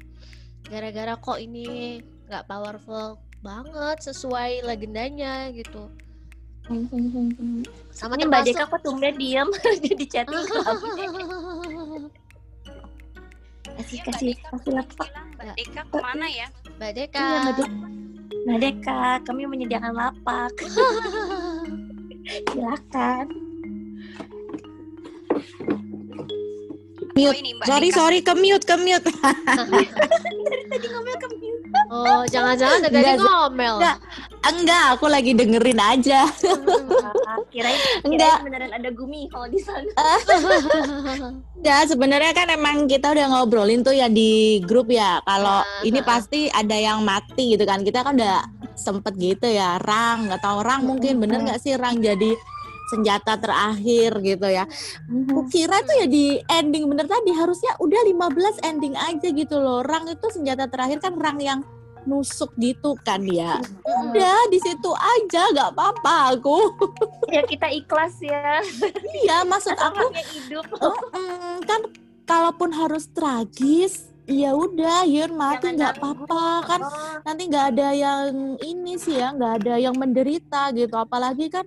gara-gara 0.65 1.13
kok 1.19 1.37
ini 1.37 1.99
nggak 2.25 2.47
powerful 2.49 3.19
banget 3.45 3.97
sesuai 4.01 4.65
legendanya 4.65 5.53
gitu. 5.53 5.91
Sama 7.93 8.17
ini 8.17 8.25
Mbak 8.25 8.41
Deka 8.49 8.65
kok 8.65 8.81
tumben 8.81 9.13
diam 9.21 9.53
di 9.83 10.05
chatting 10.09 10.41
kasih 13.75 13.99
kasih 14.07 14.33
kasih 14.51 14.71
lapak 14.75 15.09
Mbak 15.35 15.55
Deka 15.59 15.81
ke 15.91 15.97
mana 15.99 16.27
ya 16.31 16.47
Mbak 16.79 16.91
Deka 16.95 17.19
iya, 17.19 17.65
Mbak 18.45 18.57
Deka 18.61 19.01
kami 19.27 19.41
menyediakan 19.47 19.93
lapak 19.93 20.51
silakan 22.51 23.27
mute. 27.15 27.31
Oh, 27.31 27.33
ini, 27.39 27.51
sorry, 27.63 27.89
Dika. 27.89 27.97
sorry, 27.97 28.19
ke 28.19 28.33
mute, 28.35 28.65
ke 28.67 28.75
mute. 28.75 29.07
Dari 29.07 29.87
tadi 30.71 30.87
ngomel 30.91 31.15
ke 31.15 31.27
mute. 31.31 31.34
Oh, 32.03 32.23
jangan-jangan 32.27 32.79
dari 32.89 33.15
tadi 33.15 33.21
ngomel. 33.23 33.75
Enggak, 33.79 33.97
enggak, 34.43 34.85
aku 34.97 35.05
lagi 35.07 35.31
dengerin 35.31 35.79
aja. 35.79 36.27
kirain, 37.53 37.79
enggak 38.03 38.43
beneran 38.43 38.71
ada 38.75 38.89
gumi 38.91 39.31
kalau 39.31 39.47
di 39.47 39.59
sana. 39.63 39.87
ya, 41.67 41.87
sebenarnya 41.87 42.35
kan 42.35 42.51
emang 42.51 42.83
kita 42.91 43.15
udah 43.15 43.25
ngobrolin 43.31 43.79
tuh 43.79 43.95
ya 43.95 44.11
di 44.11 44.59
grup 44.67 44.91
ya. 44.91 45.23
Kalau 45.23 45.63
uh, 45.63 45.81
ini 45.87 46.03
pasti 46.03 46.51
ada 46.51 46.75
yang 46.75 46.99
mati 47.07 47.55
gitu 47.55 47.63
kan. 47.63 47.83
Kita 47.87 48.03
kan 48.03 48.19
udah 48.19 48.43
sempet 48.75 49.15
gitu 49.15 49.47
ya, 49.47 49.79
rang, 49.79 50.27
nggak 50.27 50.43
tahu 50.43 50.59
rang 50.59 50.83
mungkin 50.83 51.23
bener 51.23 51.47
nggak 51.47 51.63
sih 51.63 51.79
rang 51.79 52.03
jadi 52.03 52.35
senjata 52.85 53.41
terakhir 53.41 54.21
gitu 54.21 54.47
ya. 54.47 54.63
Mhm. 55.09 55.49
Kira 55.49 55.81
tuh 55.81 55.95
ya 56.05 56.07
di 56.07 56.37
ending 56.45 56.85
bener 56.85 57.09
tadi 57.09 57.33
harusnya 57.33 57.73
udah 57.81 58.01
15 58.05 58.61
ending 58.61 58.93
aja 58.93 59.27
gitu 59.33 59.57
loh. 59.57 59.81
Rang 59.81 60.05
itu 60.05 60.27
senjata 60.29 60.69
terakhir 60.69 61.01
kan 61.01 61.17
rang 61.17 61.41
yang 61.41 61.65
nusuk 62.05 62.53
gitu 62.57 62.97
kan 63.03 63.21
ya. 63.25 63.59
Udah 63.85 64.39
di 64.49 64.59
situ 64.61 64.91
aja 64.93 65.51
nggak 65.53 65.71
apa-apa 65.75 66.37
aku. 66.37 66.57
Ya 67.29 67.41
kita 67.43 67.67
ikhlas 67.69 68.17
ya. 68.21 68.61
iya, 69.25 69.43
maksud 69.43 69.75
aku 69.75 70.13
hidup. 70.13 70.65
kan 71.65 71.81
kalaupun 72.25 72.73
harus 72.73 73.09
tragis 73.11 74.09
Iya 74.25 74.57
udah, 74.57 75.05
Yun 75.05 75.37
mati 75.37 75.77
nggak 75.77 76.01
apa-apa 76.01 76.65
kan 76.65 76.81
nanti 77.29 77.45
nggak 77.45 77.77
ada 77.77 77.93
yang 77.93 78.57
ini 78.57 78.97
sih 78.97 79.21
ya, 79.21 79.29
nggak 79.29 79.61
ada 79.61 79.77
yang 79.77 79.93
menderita 79.93 80.73
gitu. 80.73 80.97
Apalagi 80.97 81.45
kan 81.53 81.61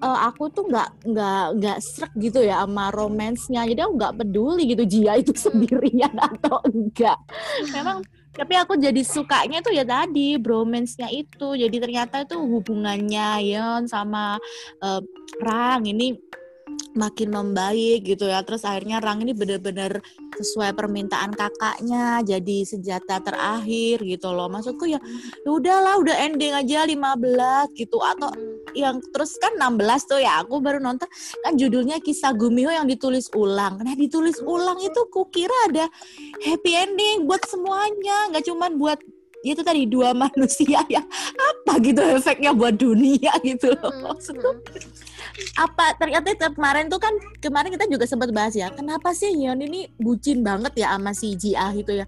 uh, 0.00 0.18
aku 0.28 0.48
tuh 0.48 0.64
nggak 0.68 0.90
nggak 1.06 1.44
nggak 1.60 1.78
serak 1.84 2.12
gitu 2.16 2.40
ya 2.44 2.64
sama 2.64 2.88
romansnya 2.92 3.68
jadi 3.68 3.86
aku 3.86 3.92
nggak 4.00 4.16
peduli 4.16 4.62
gitu 4.72 4.84
Jia 4.88 5.20
itu 5.20 5.32
sendirian 5.36 6.12
atau 6.32 6.58
enggak 6.66 7.20
memang 7.72 8.00
tapi 8.40 8.56
aku 8.56 8.80
jadi 8.80 9.04
sukanya 9.04 9.60
tuh 9.60 9.76
ya 9.76 9.84
tadi 9.84 10.40
bromance-nya 10.40 11.12
itu. 11.12 11.60
Jadi 11.60 11.76
ternyata 11.76 12.24
itu 12.24 12.40
hubungannya 12.40 13.44
Yon 13.44 13.84
sama 13.84 14.40
uh, 14.80 15.00
Rang 15.44 15.84
ini 15.84 16.16
makin 16.94 17.30
membaik 17.30 18.02
gitu 18.06 18.26
ya. 18.26 18.42
Terus 18.42 18.66
akhirnya 18.66 18.98
Rang 18.98 19.22
ini 19.22 19.32
bener-bener 19.36 20.02
sesuai 20.40 20.74
permintaan 20.74 21.36
kakaknya 21.36 22.24
jadi 22.24 22.56
senjata 22.66 23.22
terakhir 23.22 24.02
gitu 24.02 24.28
loh. 24.32 24.50
Maksudku 24.50 24.88
ya, 24.90 24.98
ya 25.44 25.50
udahlah 25.50 26.00
udah 26.02 26.16
ending 26.26 26.54
aja 26.56 26.86
15 26.86 27.78
gitu. 27.78 27.98
Atau 28.02 28.30
yang 28.74 28.98
terus 29.14 29.36
kan 29.38 29.54
16 29.58 30.10
tuh 30.10 30.20
ya 30.22 30.42
aku 30.42 30.58
baru 30.58 30.82
nonton. 30.82 31.06
Kan 31.44 31.54
judulnya 31.54 32.02
kisah 32.02 32.34
Gumiho 32.34 32.72
yang 32.72 32.88
ditulis 32.90 33.30
ulang. 33.36 33.78
Nah 33.82 33.94
ditulis 33.94 34.42
ulang 34.42 34.78
itu 34.82 35.00
kukira 35.12 35.54
ada 35.70 35.86
happy 36.42 36.72
ending 36.74 37.28
buat 37.28 37.42
semuanya. 37.46 38.34
Nggak 38.34 38.44
cuma 38.50 38.66
buat 38.72 38.98
itu 39.40 39.62
tadi 39.64 39.88
dua 39.88 40.12
manusia 40.12 40.84
ya 40.94 41.00
apa 41.36 41.72
gitu 41.80 42.00
efeknya 42.00 42.52
buat 42.52 42.76
dunia 42.76 43.32
gitu 43.40 43.72
loh. 43.72 44.12
Maksudku 44.12 44.50
apa 45.56 45.96
ternyata 45.96 46.36
kemarin 46.52 46.90
tuh 46.92 47.00
kan 47.00 47.14
kemarin 47.40 47.72
kita 47.72 47.86
juga 47.88 48.04
sempat 48.04 48.28
bahas 48.34 48.52
ya 48.52 48.68
kenapa 48.72 49.14
sih 49.16 49.32
Yeon 49.32 49.62
ini 49.64 49.88
bucin 49.96 50.44
banget 50.44 50.84
ya 50.84 50.96
sama 50.96 51.16
si 51.16 51.32
Jia 51.36 51.72
gitu 51.72 51.96
ya? 51.96 52.06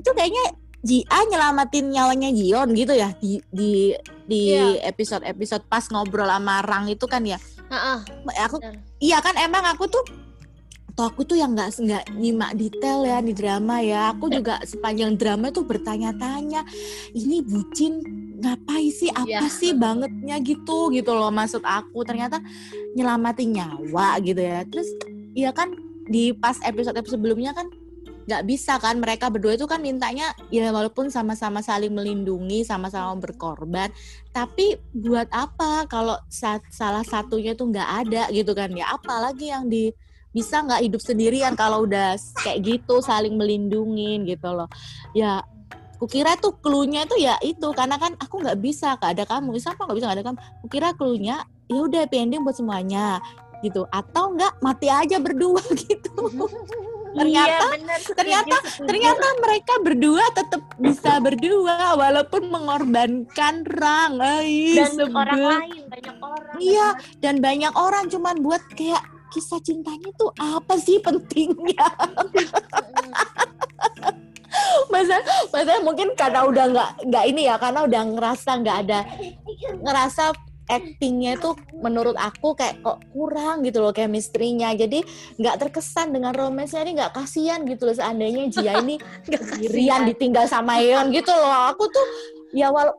Itu 0.00 0.10
kayaknya 0.16 0.56
Jia 0.80 1.18
nyelamatin 1.28 1.92
nyawanya 1.92 2.32
Jion 2.32 2.72
gitu 2.72 2.96
ya 2.96 3.12
di 3.20 3.36
di 3.52 3.92
di 4.24 4.56
yeah. 4.56 4.80
episode 4.88 5.20
episode 5.28 5.60
pas 5.68 5.84
ngobrol 5.92 6.24
sama 6.24 6.64
Rang 6.64 6.88
itu 6.88 7.04
kan 7.04 7.20
ya? 7.20 7.36
Uh-uh. 7.70 8.00
aku 8.48 8.58
iya 8.98 9.20
kan 9.22 9.36
emang 9.38 9.62
aku 9.62 9.86
tuh 9.86 10.02
atau 11.00 11.16
aku 11.16 11.24
tuh 11.24 11.40
yang 11.40 11.56
nggak 11.56 11.80
nggak 11.80 12.04
nyimak 12.12 12.52
detail 12.60 13.08
ya 13.08 13.24
di 13.24 13.32
drama 13.32 13.80
ya. 13.80 14.12
Aku 14.12 14.28
juga 14.28 14.60
sepanjang 14.68 15.16
drama 15.16 15.48
tuh 15.48 15.64
bertanya-tanya 15.64 16.60
ini 17.16 17.40
bucin 17.40 18.04
ngapain 18.36 18.92
sih? 18.92 19.08
Apa 19.08 19.24
yeah. 19.24 19.48
sih 19.48 19.72
bangetnya 19.72 20.36
gitu? 20.44 20.92
Gitu 20.92 21.08
loh 21.08 21.32
maksud 21.32 21.64
aku. 21.64 22.04
Ternyata 22.04 22.44
nyelamatin 22.92 23.48
nyawa 23.48 24.20
gitu 24.20 24.44
ya. 24.44 24.60
Terus 24.68 24.92
iya 25.32 25.56
kan 25.56 25.72
di 26.04 26.36
pas 26.36 26.60
episode 26.68 27.00
episode 27.00 27.16
sebelumnya 27.16 27.56
kan 27.56 27.72
nggak 28.28 28.44
bisa 28.44 28.76
kan 28.76 29.00
mereka 29.00 29.32
berdua 29.32 29.56
itu 29.56 29.64
kan 29.64 29.80
mintanya 29.80 30.36
ya 30.52 30.68
walaupun 30.68 31.08
sama-sama 31.08 31.64
saling 31.64 31.96
melindungi 31.96 32.60
sama-sama 32.60 33.16
berkorban 33.16 33.88
tapi 34.36 34.76
buat 34.92 35.32
apa 35.32 35.88
kalau 35.88 36.20
salah 36.68 37.02
satunya 37.08 37.56
tuh 37.56 37.72
nggak 37.72 37.88
ada 38.04 38.28
gitu 38.36 38.52
kan 38.52 38.68
ya? 38.76 38.92
Apalagi 38.92 39.48
yang 39.48 39.64
di 39.72 39.88
bisa 40.30 40.62
nggak 40.62 40.82
hidup 40.86 41.02
sendirian 41.02 41.58
kalau 41.58 41.84
udah 41.86 42.14
kayak 42.42 42.62
gitu 42.62 43.02
saling 43.02 43.34
melindungi 43.34 44.22
gitu 44.26 44.48
loh. 44.50 44.70
Ya 45.10 45.42
kukira 46.00 46.38
tuh 46.40 46.56
klunya 46.56 47.04
tuh 47.04 47.20
ya 47.20 47.36
itu 47.44 47.68
karena 47.76 48.00
kan 48.00 48.16
aku 48.16 48.40
nggak 48.40 48.58
bisa 48.62 48.94
gak 48.98 49.18
ada 49.18 49.24
kamu. 49.26 49.58
Siapa 49.58 49.82
nggak 49.84 49.96
bisa 49.98 50.06
gak 50.10 50.18
ada 50.22 50.26
kamu? 50.32 50.38
Kukira 50.66 50.88
klunya 50.94 51.36
ya 51.66 51.80
udah 51.82 52.02
pending 52.06 52.42
buat 52.46 52.56
semuanya 52.56 53.18
gitu. 53.60 53.84
Atau 53.90 54.38
enggak 54.38 54.54
mati 54.62 54.86
aja 54.86 55.18
berdua 55.18 55.62
gitu. 55.86 56.14
Ternyata 57.10 57.50
iya, 57.50 57.74
bener, 57.74 58.00
ternyata 58.14 58.56
ternyata 58.86 59.26
mereka 59.42 59.74
berdua 59.82 60.24
tetap 60.30 60.62
bisa 60.78 61.18
berdua 61.18 61.98
walaupun 61.98 62.46
mengorbankan 62.46 63.66
rang. 63.66 64.22
Ay, 64.22 64.78
dan 64.78 64.94
sebel. 64.94 65.18
orang 65.18 65.42
lain 65.42 65.82
banyak 65.90 66.16
orang 66.22 66.56
iya 66.62 66.88
dan 67.18 67.42
banyak 67.42 67.74
orang 67.74 68.06
cuman 68.06 68.38
buat 68.46 68.62
kayak 68.78 69.02
kisah 69.30 69.62
cintanya 69.62 70.10
tuh 70.18 70.34
apa 70.36 70.74
sih 70.76 70.98
pentingnya? 71.00 71.86
masa 74.90 75.22
masa 75.54 75.78
mungkin 75.86 76.12
karena 76.18 76.42
udah 76.44 76.64
nggak 76.74 76.90
nggak 77.06 77.24
ini 77.30 77.46
ya 77.46 77.56
karena 77.56 77.86
udah 77.86 78.02
ngerasa 78.12 78.50
nggak 78.60 78.78
ada 78.86 79.00
ngerasa 79.80 80.34
actingnya 80.70 81.34
itu 81.34 81.50
menurut 81.82 82.14
aku 82.14 82.54
kayak 82.54 82.78
kok 82.80 83.02
kurang 83.10 83.66
gitu 83.66 83.82
loh 83.82 83.90
chemistry-nya. 83.90 84.72
Jadi 84.78 85.02
nggak 85.42 85.66
terkesan 85.66 86.14
dengan 86.14 86.30
romansnya 86.30 86.86
ini 86.86 87.02
nggak 87.02 87.12
kasihan 87.18 87.66
gitu 87.66 87.90
loh 87.90 87.96
seandainya 87.98 88.46
Jia 88.46 88.78
ini 88.78 88.96
sendirian 89.50 90.06
ditinggal 90.06 90.46
sama 90.46 90.78
Yeon 90.78 91.10
gitu 91.10 91.34
loh. 91.34 91.74
Aku 91.74 91.90
tuh 91.90 92.06
ya 92.54 92.70
walau 92.70 92.94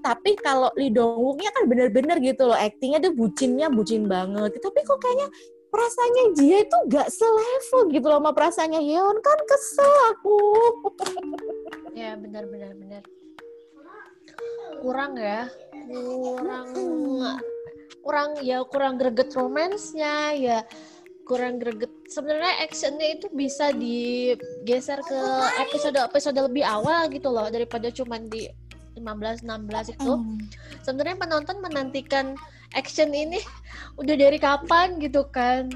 tapi 0.00 0.32
kalau 0.40 0.72
Lee 0.80 0.92
Dong 0.92 1.20
Wooknya 1.20 1.52
kan 1.52 1.64
bener-bener 1.64 2.20
gitu 2.20 2.48
loh. 2.48 2.56
Actingnya 2.56 3.00
tuh 3.00 3.16
bucinnya 3.16 3.72
bucin 3.72 4.04
banget. 4.04 4.60
Tapi 4.60 4.80
kok 4.84 5.00
kayaknya 5.00 5.28
perasaannya 5.68 6.24
dia 6.36 6.58
itu 6.64 6.78
gak 6.88 7.08
selevel 7.12 7.92
gitu 7.92 8.06
loh 8.08 8.20
sama 8.20 8.32
perasaannya 8.32 8.80
Yeon. 8.82 9.16
Kan 9.20 9.38
kesel 9.48 9.92
aku. 10.14 10.38
Ya 11.92 12.16
benar 12.16 12.48
benar 12.48 12.72
benar. 12.76 13.02
Kurang 14.80 15.12
ya. 15.18 15.48
Kurang 15.88 16.66
kurang 17.98 18.30
ya 18.40 18.58
kurang 18.64 18.94
greget 18.96 19.30
romansnya 19.36 20.32
ya. 20.36 20.58
Kurang 21.28 21.60
greget. 21.60 21.92
Sebenarnya 22.08 22.64
actionnya 22.64 23.20
itu 23.20 23.28
bisa 23.28 23.68
digeser 23.76 25.04
ke 25.04 25.20
episode 25.60 26.00
episode 26.00 26.38
lebih 26.40 26.64
awal 26.64 27.12
gitu 27.12 27.28
loh 27.28 27.52
daripada 27.52 27.92
cuman 27.92 28.24
di 28.32 28.48
15 28.98 29.46
16 29.46 29.94
itu. 29.94 30.12
Mm. 30.18 30.38
sebenarnya 30.82 31.16
penonton 31.22 31.56
menantikan 31.62 32.34
action 32.74 33.12
ini 33.14 33.38
udah 34.00 34.14
dari 34.18 34.38
kapan 34.40 34.98
gitu 34.98 35.24
kan? 35.30 35.70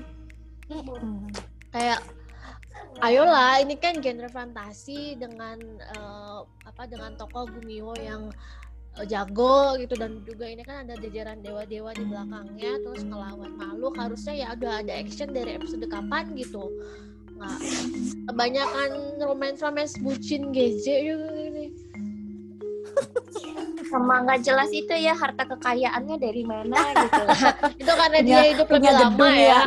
Kayak 1.72 2.00
ayolah 3.00 3.60
ini 3.60 3.76
kan 3.76 4.00
genre 4.00 4.28
fantasi 4.32 5.20
dengan 5.20 5.60
uh, 5.96 6.42
apa 6.64 6.88
dengan 6.88 7.14
tokoh 7.14 7.48
Gumiho 7.48 7.92
yang 8.00 8.32
uh, 8.96 9.04
jago 9.04 9.76
gitu. 9.78 9.94
Dan 9.94 10.24
juga 10.24 10.48
ini 10.48 10.66
kan 10.66 10.88
ada 10.88 10.96
jajaran 10.98 11.44
dewa-dewa 11.44 11.92
di 11.94 12.04
belakangnya 12.08 12.72
terus 12.82 13.04
ngelawan 13.04 13.52
makhluk. 13.54 13.94
Harusnya 13.94 14.34
ya 14.34 14.46
udah 14.56 14.82
ada 14.82 14.92
action 14.96 15.30
dari 15.30 15.54
episode 15.60 15.84
kapan 15.86 16.32
gitu. 16.34 16.72
Nggak 17.38 17.58
kebanyakan 18.32 18.90
romance 19.22 19.60
romance 19.60 19.94
bucin 20.00 20.50
juga 20.50 20.94
ini 20.96 21.61
sama 23.92 24.24
nggak 24.24 24.40
jelas 24.40 24.72
itu 24.72 24.88
ya 24.96 25.12
harta 25.12 25.44
kekayaannya 25.44 26.16
dari 26.16 26.42
mana 26.48 26.80
gitu 26.96 27.22
itu 27.84 27.92
karena 27.92 28.18
dia 28.24 28.40
hidup 28.48 28.68
lebih 28.72 28.88
lama 28.88 29.28
ya, 29.36 29.40
ya. 29.44 29.60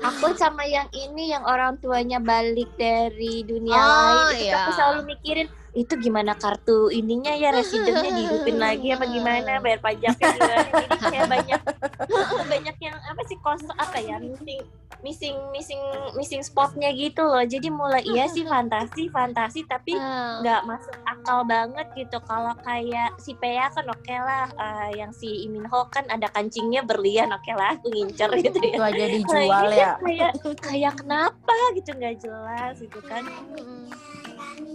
aku 0.00 0.32
sama 0.40 0.64
yang 0.64 0.88
ini 0.96 1.36
yang 1.36 1.44
orang 1.44 1.76
tuanya 1.84 2.16
balik 2.24 2.72
dari 2.80 3.44
dunia 3.44 3.76
oh, 3.76 4.32
lain 4.32 4.40
iya. 4.40 4.56
aku 4.64 4.70
selalu 4.72 5.00
mikirin 5.12 5.48
itu 5.74 5.98
gimana 5.98 6.38
kartu 6.38 6.86
ininya 6.88 7.34
ya 7.34 7.50
residennya 7.50 8.06
dihidupin 8.06 8.62
lagi 8.62 8.94
apa 8.94 9.04
gimana? 9.04 9.58
Bayar 9.58 9.82
pajaknya 9.82 10.14
gimana? 10.30 10.62
Jadi 10.70 10.96
kayak 11.02 11.26
banyak 11.34 11.60
banyak 12.54 12.76
yang 12.78 12.96
apa 12.96 13.22
sih 13.26 13.38
kos 13.42 13.66
apa 13.74 13.98
ya 13.98 14.22
missing 14.22 14.62
missing 15.02 15.36
missing 15.50 15.82
missing 16.14 16.40
spotnya 16.40 16.94
gitu 16.94 17.26
loh. 17.26 17.42
Jadi 17.42 17.68
mulai 17.68 18.06
iya 18.06 18.30
sih 18.30 18.46
fantasi 18.50 19.10
fantasi 19.10 19.66
tapi 19.66 19.98
nggak 20.40 20.62
masuk 20.62 20.94
akal 21.04 21.42
banget 21.42 21.90
gitu. 21.98 22.22
Kalau 22.22 22.54
kayak 22.62 23.18
si 23.18 23.34
Pea 23.34 23.66
kan 23.68 23.90
oke 23.90 24.14
lah 24.14 24.46
eh, 24.54 25.02
yang 25.02 25.10
si 25.10 25.42
Imin 25.42 25.66
Ho 25.66 25.90
kan 25.90 26.06
ada 26.06 26.30
kancingnya 26.30 26.86
berlian 26.86 27.34
oke 27.34 27.50
lah 27.50 27.74
aku 27.74 27.90
ngincer 27.90 28.30
gitu 28.38 28.58
ya. 28.62 28.74
Itu 28.78 28.82
aja 28.82 29.02
Nah, 29.04 29.10
dijual 29.10 29.42
ini 29.66 29.76
ya. 29.76 29.92
kayak 29.98 30.32
kayak 30.62 30.94
kenapa 31.02 31.56
gitu 31.74 31.90
nggak 31.92 32.16
jelas 32.22 32.74
gitu 32.78 33.00
kan. 33.02 33.26
Mm-mm. 33.26 33.90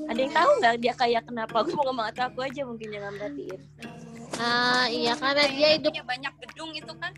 Ada 0.06 0.20
yang 0.20 0.34
tahu 0.34 0.50
nggak 0.58 0.74
dia 0.78 0.94
kayak 0.94 1.22
kenapa 1.24 1.56
aku 1.58 1.72
mau 1.74 1.84
ngomong 1.86 2.08
atau 2.08 2.24
aku 2.26 2.40
aja 2.42 2.62
mungkin 2.64 2.88
jangan 2.90 3.14
berartiin 3.16 3.62
Ah, 4.40 4.88
iya 4.88 5.14
karena 5.14 5.44
dia 5.48 5.68
hidup 5.76 5.92
punya 5.92 6.06
banyak 6.06 6.34
gedung 6.40 6.72
itu 6.72 6.94
kan 6.96 7.12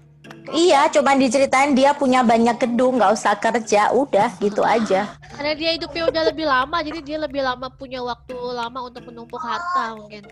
Iya, 0.50 0.89
cuman 0.89 1.15
diceritain 1.17 1.71
dia 1.71 1.93
punya 1.93 2.26
banyak 2.26 2.58
gedung, 2.58 2.97
nggak 2.97 3.13
usah 3.13 3.36
kerja, 3.36 3.93
udah 3.93 4.32
gitu 4.38 4.65
aja. 4.65 5.06
karena 5.32 5.54
dia 5.54 5.69
hidupnya 5.71 6.08
udah 6.08 6.24
lebih 6.26 6.45
lama 6.45 6.78
jadi 6.82 7.00
dia 7.00 7.17
lebih 7.19 7.41
lama 7.41 7.69
punya 7.69 8.02
waktu 8.02 8.34
lama 8.34 8.80
untuk 8.84 9.06
menumpuk 9.06 9.38
harta 9.38 9.93
mungkin. 9.93 10.26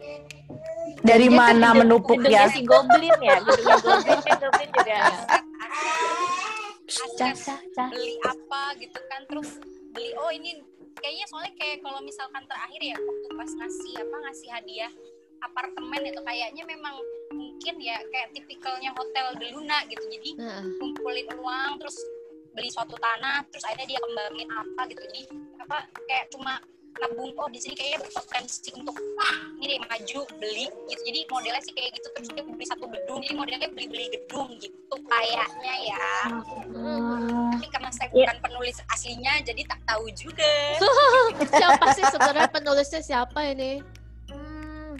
Dari 0.99 1.25
Dia 1.25 1.31
kan 1.31 1.37
mana 1.37 1.67
gedung- 1.67 1.79
menumpuk 1.79 2.17
gedungnya 2.19 2.41
ya? 2.41 2.49
si 2.49 2.61
Goblin 2.63 3.17
ya 3.21 3.37
gedungnya 3.39 3.75
Goblin 3.79 4.19
kan 4.19 4.37
Goblin 4.39 4.69
juga 4.71 4.97
cah. 7.69 7.89
beli 7.89 8.13
apa 8.19 8.61
gitu 8.75 8.99
kan 8.99 9.21
terus 9.29 9.49
beli 9.89 10.09
oh 10.17 10.31
ini 10.31 10.51
kayaknya 11.01 11.25
soalnya 11.27 11.53
kayak 11.57 11.79
kalau 11.81 11.99
misalkan 12.03 12.43
terakhir 12.45 12.81
ya 12.81 12.97
waktu 12.97 13.27
pas 13.35 13.51
ngasih 13.55 13.93
apa 13.99 14.15
ngasih 14.27 14.49
hadiah 14.51 14.91
apartemen 15.39 16.01
itu 16.03 16.21
kayaknya 16.23 16.63
memang 16.67 16.95
mungkin 17.31 17.75
ya 17.79 17.97
kayak 18.11 18.35
tipikalnya 18.35 18.91
hotel 18.95 19.27
de 19.39 19.47
Luna 19.55 19.79
gitu. 19.87 20.03
Jadi 20.03 20.29
Nah, 20.39 20.63
kumpulin 20.79 21.27
uang 21.39 21.71
terus 21.79 21.97
beli 22.51 22.69
suatu 22.71 22.95
tanah 22.99 23.45
terus 23.51 23.63
akhirnya 23.67 23.95
dia 23.95 23.99
kembangin 24.03 24.49
apa 24.51 24.81
gitu. 24.91 25.01
Jadi 25.11 25.21
apa 25.63 25.77
kayak 26.07 26.25
cuma 26.33 26.59
nabung 26.97 27.31
oh 27.37 27.49
di 27.53 27.59
sini 27.61 27.75
kayaknya 27.77 27.99
berpotensi 28.05 28.69
untuk 28.73 28.95
ini 29.59 29.65
deh 29.75 29.79
maju 29.85 30.19
beli 30.41 30.65
gitu. 30.89 31.01
Jadi 31.05 31.19
modelnya 31.29 31.61
sih 31.61 31.73
kayak 31.77 31.91
gitu 31.95 32.07
terus 32.17 32.29
dia 32.33 32.43
beli 32.43 32.65
satu 32.65 32.85
gedung. 32.89 33.19
Jadi 33.21 33.35
modelnya 33.37 33.69
beli 33.69 33.85
beli 33.87 34.05
gedung 34.09 34.49
gitu 34.57 34.95
kayaknya 35.05 35.75
ya. 35.85 36.07
Tapi 37.53 37.67
karena 37.69 37.89
saya 37.93 38.07
bukan 38.09 38.37
penulis 38.41 38.77
aslinya 38.89 39.33
jadi 39.45 39.61
tak 39.69 39.79
tahu 39.85 40.05
juga. 40.17 40.51
Siapa 41.59 41.85
sih 41.93 42.05
sebenarnya 42.09 42.49
penulisnya? 42.49 43.01
Siapa 43.05 43.39
ini? 43.53 43.83
Hmm, 44.31 44.97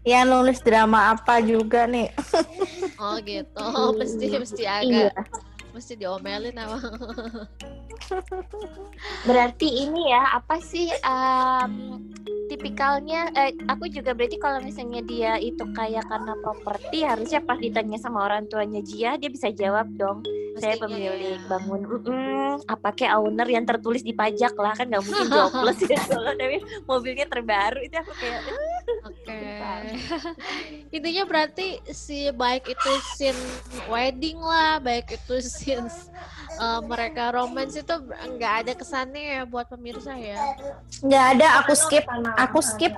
Ya 0.00 0.24
nulis 0.24 0.64
drama 0.64 1.12
apa 1.12 1.44
juga 1.44 1.84
nih? 1.84 2.08
oh 2.96 3.16
gitu. 3.20 3.60
Oh, 3.60 3.92
mesti 3.92 4.26
mesti 4.32 4.62
iya. 4.64 5.12
agak 5.12 5.49
mesti 5.72 5.94
diomelin 5.98 6.56
apa? 6.58 6.78
berarti 9.28 9.86
ini 9.86 10.10
ya 10.10 10.40
apa 10.40 10.58
sih 10.58 10.90
em, 10.90 12.02
tipikalnya 12.50 13.30
eh, 13.38 13.54
aku 13.70 13.86
juga 13.86 14.10
berarti 14.10 14.36
kalau 14.42 14.58
misalnya 14.58 15.04
dia 15.06 15.32
itu 15.38 15.62
kaya 15.76 16.02
karena 16.02 16.34
properti 16.42 17.06
harusnya 17.06 17.38
pas 17.44 17.60
ditanya 17.60 18.00
sama 18.02 18.26
orang 18.26 18.50
tuanya 18.50 18.82
Jia 18.82 19.14
dia 19.20 19.30
bisa 19.30 19.54
jawab 19.54 19.86
dong 19.94 20.26
saya 20.58 20.74
Mestinya 20.74 20.90
pemilik 20.90 21.38
ya. 21.38 21.46
bangun 21.46 21.82
mm 21.86 22.54
apa 22.66 22.88
kayak 22.92 23.14
owner 23.22 23.48
yang 23.48 23.64
tertulis 23.64 24.02
di 24.02 24.10
pajak 24.10 24.52
lah 24.58 24.74
kan 24.74 24.90
nggak 24.90 25.02
mungkin 25.06 25.28
jobless 25.30 25.80
ya 25.92 26.00
soalnya 26.02 26.34
tapi 26.36 26.58
mobilnya 26.84 27.26
terbaru 27.30 27.80
itu 27.86 27.96
aku 27.96 28.12
kayak 28.18 28.42
Oke. 29.02 29.40
Intinya 30.90 31.24
berarti 31.24 31.66
si 31.88 32.28
baik 32.30 32.68
itu 32.68 32.90
scene 33.10 33.40
wedding 33.86 34.36
lah, 34.36 34.78
baik 34.78 35.12
itu 35.12 35.40
scene 35.40 35.86
uh, 36.56 36.80
mereka 36.82 37.30
romance 37.30 37.74
itu 37.74 37.94
nggak 38.36 38.54
ada 38.60 38.72
kesannya 38.72 39.22
ya 39.36 39.42
buat 39.44 39.66
pemirsa 39.66 40.14
ya. 40.14 40.38
Nggak 41.00 41.24
ada, 41.34 41.46
aku 41.60 41.72
skip. 41.74 42.04
Aku 42.38 42.58
skip. 42.60 42.92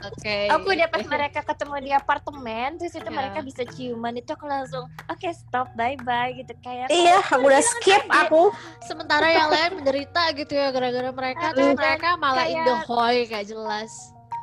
Oke. 0.00 0.48
aku 0.48 0.66
udah 0.70 0.88
pas 0.88 1.04
mereka 1.04 1.40
ketemu 1.42 1.76
di 1.80 1.92
apartemen 1.92 2.68
terus 2.76 2.92
itu 2.92 3.04
Ya. 3.04 3.12
mereka 3.12 3.38
bisa 3.40 3.62
ciuman 3.66 4.10
itu 4.12 4.26
aku 4.28 4.44
langsung 4.44 4.82
oke 5.04 5.28
stop 5.30 5.68
bye 5.74 5.94
bye 5.98 6.32
gitu 6.32 6.50
kayak 6.58 6.88
Iya, 6.88 7.20
aku 7.22 7.44
udah 7.44 7.62
skip 7.62 8.02
aku. 8.06 8.48
Sementara 8.80 9.28
yang 9.28 9.48
lain 9.48 9.70
menderita 9.78 10.32
gitu 10.32 10.52
ya 10.52 10.70
gara-gara 10.70 11.10
mereka 11.10 11.52
terus 11.52 11.72
Aduh, 11.72 11.76
mereka 11.76 12.08
malah 12.16 12.46
in 12.46 12.56
kayak- 12.56 12.66
the 12.66 12.76
hoy 12.86 13.16
kayak 13.26 13.46
jelas. 13.46 13.92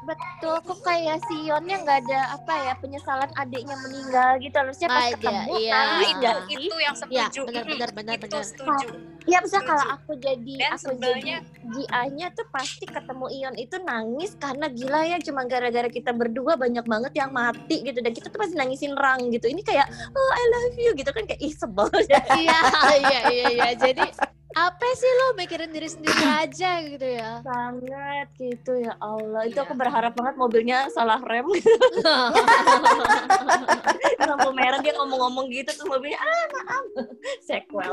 Betul, 0.01 0.55
kok 0.65 0.79
kayak 0.81 1.21
si 1.29 1.45
Yonnya 1.45 1.77
nggak 1.85 1.99
ada 2.09 2.33
apa 2.33 2.53
ya 2.57 2.73
penyesalan 2.81 3.29
adiknya 3.37 3.77
meninggal 3.85 4.41
gitu 4.41 4.55
harusnya 4.57 4.87
pas 4.89 5.13
ketemu 5.13 5.53
iya. 5.61 5.71
nangis 5.71 6.09
Ah. 6.09 6.17
nggak 6.17 6.37
sih? 6.49 6.57
itu 6.65 6.75
yang 6.81 6.95
Iya, 7.11 7.25
setuju 7.29 7.39
benar, 7.45 7.63
Mm-mm, 7.63 7.71
benar, 7.77 7.89
benar, 7.93 8.15
itu 8.17 8.25
benar. 8.25 8.43
setuju 8.43 8.87
Iya, 9.21 9.37
misalnya 9.45 9.65
kalau 9.69 9.83
Setuju. 9.85 9.97
aku 10.01 10.11
jadi 10.17 10.55
dan 10.57 10.71
aku 10.73 10.81
sebelnya 10.81 11.37
jadi 11.45 11.49
Gia-nya 11.61 12.27
tuh 12.33 12.47
pasti 12.49 12.85
ketemu 12.89 13.25
Ion 13.29 13.55
itu 13.55 13.75
nangis 13.85 14.33
karena 14.33 14.65
gila 14.65 15.01
ya 15.05 15.17
cuma 15.21 15.45
gara-gara 15.45 15.85
kita 15.87 16.09
berdua 16.09 16.57
banyak 16.57 16.81
banget 16.89 17.13
yang 17.13 17.29
mati 17.29 17.85
gitu 17.85 18.01
dan 18.01 18.11
kita 18.17 18.33
tuh 18.33 18.41
pasti 18.41 18.57
nangisin 18.57 18.97
rang 18.97 19.29
gitu. 19.29 19.45
Ini 19.45 19.61
kayak 19.61 19.85
oh 20.09 20.31
I 20.33 20.43
love 20.49 20.77
you 20.81 20.91
gitu 20.97 21.13
kan 21.13 21.23
kayak 21.29 21.37
ih 21.37 21.53
sebel 21.53 21.85
ya. 22.09 22.17
Iya, 22.33 22.59
iya, 22.97 23.19
iya, 23.29 23.47
iya. 23.53 23.69
Jadi 23.77 24.03
apa 24.51 24.87
sih 24.99 25.07
lo 25.07 25.27
mikirin 25.39 25.71
diri 25.71 25.87
sendiri 25.87 26.27
aja 26.27 26.83
gitu 26.83 27.07
ya? 27.07 27.39
banget 27.41 28.27
gitu 28.35 28.83
ya 28.83 28.93
Allah. 28.99 29.47
Itu 29.47 29.61
Iya. 29.61 29.63
aku 29.63 29.73
berharap 29.79 30.11
banget 30.13 30.35
mobilnya 30.35 30.77
salah 30.91 31.23
rem 31.23 31.47
gitu. 31.55 31.71
lampu 34.31 34.49
merah 34.53 34.79
dia 34.81 34.93
ngomong-ngomong 34.97 35.47
gitu 35.51 35.71
terus 35.71 35.87
mobilnya 35.87 36.19
ah 36.19 36.45
maaf 36.51 36.85
sequel. 37.47 37.91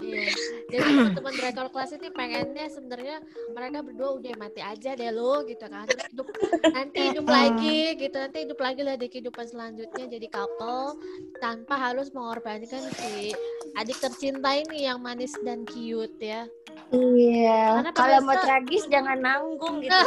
Iya. 0.00 0.32
Jadi 0.70 0.88
teman-teman 0.88 1.32
Drakor 1.36 1.68
kelas 1.74 1.90
ini 1.96 2.08
pengennya 2.14 2.66
sebenarnya 2.72 3.16
mereka 3.52 3.84
berdua 3.84 4.16
udah 4.16 4.32
mati 4.40 4.60
aja 4.64 4.96
deh 4.96 5.12
lo 5.12 5.44
gitu 5.44 5.66
kan. 5.68 5.84
Terus 5.84 6.08
hidup, 6.12 6.26
nanti 6.72 6.98
hidup 7.12 7.26
lagi 7.28 7.80
gitu. 8.00 8.16
Nanti 8.16 8.38
hidup 8.48 8.58
lagi 8.60 8.80
lah 8.84 8.96
di 8.96 9.06
kehidupan 9.12 9.44
selanjutnya 9.44 10.04
jadi 10.08 10.26
couple 10.32 10.96
tanpa 11.44 11.74
harus 11.76 12.08
mengorbankan 12.16 12.88
si 12.96 13.36
adik 13.76 14.00
tercinta 14.00 14.56
ini 14.56 14.88
yang 14.88 15.00
manis 15.00 15.32
dan 15.44 15.64
cute 15.68 15.99
ya. 16.20 16.48
Iya. 16.90 17.62
Karena 17.78 17.92
Kalau 17.94 18.18
mau 18.26 18.34
tragis 18.38 18.84
jangan 18.88 19.18
nanggung 19.20 19.84
gitu. 19.84 19.94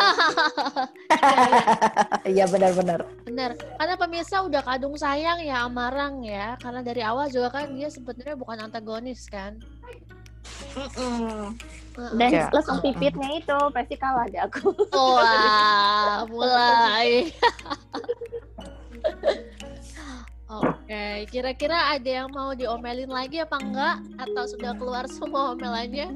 Iya 2.23 2.47
benar-benar. 2.47 3.03
Bener. 3.27 3.55
Karena 3.77 3.95
pemirsa 3.99 4.43
udah 4.43 4.63
kadung 4.63 4.95
sayang 4.95 5.43
ya 5.43 5.67
Amarang 5.67 6.23
ya. 6.23 6.55
Karena 6.59 6.79
dari 6.81 7.03
awal 7.03 7.27
juga 7.29 7.51
kan 7.51 7.71
dia 7.75 7.91
sebenarnya 7.91 8.35
bukan 8.35 8.57
antagonis 8.67 9.27
kan. 9.27 9.59
Mm-mm. 10.75 11.55
Heeh. 11.93 12.11
Dan 12.17 12.29
Ya. 12.33 12.47
lesung 12.49 12.81
pipitnya 12.81 13.29
itu 13.37 13.57
pasti 13.69 13.95
kalah 13.95 14.25
deh 14.27 14.41
aku. 14.41 14.73
Wah, 14.91 16.25
mulai. 16.27 17.29
Kira-kira 21.27 21.95
ada 21.95 22.09
yang 22.23 22.29
mau 22.31 22.51
diomelin 22.55 23.09
lagi 23.09 23.39
apa 23.39 23.57
enggak? 23.59 23.97
Atau 24.19 24.43
sudah 24.55 24.73
keluar 24.75 25.05
semua 25.09 25.55
omelannya? 25.55 26.15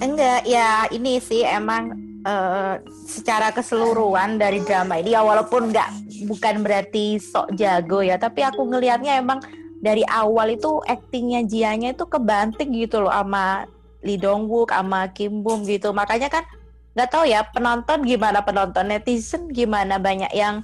Enggak, 0.00 0.48
ya 0.48 0.88
ini 0.90 1.20
sih 1.20 1.44
emang 1.44 1.92
eh, 2.24 2.74
secara 3.06 3.52
keseluruhan 3.52 4.40
dari 4.40 4.64
drama 4.64 4.96
ini 4.98 5.12
ya 5.12 5.20
walaupun 5.20 5.70
enggak 5.70 5.90
bukan 6.26 6.64
berarti 6.64 7.16
sok 7.20 7.52
jago 7.56 8.04
ya, 8.04 8.16
tapi 8.20 8.44
aku 8.44 8.64
ngelihatnya 8.68 9.20
emang 9.20 9.40
dari 9.80 10.04
awal 10.08 10.52
itu 10.52 10.80
aktingnya 10.84 11.44
Jianya 11.48 11.96
itu 11.96 12.04
kebanting 12.04 12.76
gitu 12.76 13.00
loh 13.00 13.12
sama 13.12 13.64
Lee 14.04 14.20
Dong 14.20 14.48
Wook 14.48 14.72
sama 14.72 15.08
Kim 15.12 15.40
Bum 15.40 15.64
gitu. 15.64 15.92
Makanya 15.92 16.28
kan 16.28 16.44
nggak 16.92 17.08
tahu 17.08 17.24
ya 17.24 17.46
penonton 17.48 18.02
gimana 18.04 18.42
penonton 18.42 18.90
netizen 18.90 19.48
gimana 19.54 19.96
banyak 19.96 20.28
yang 20.34 20.60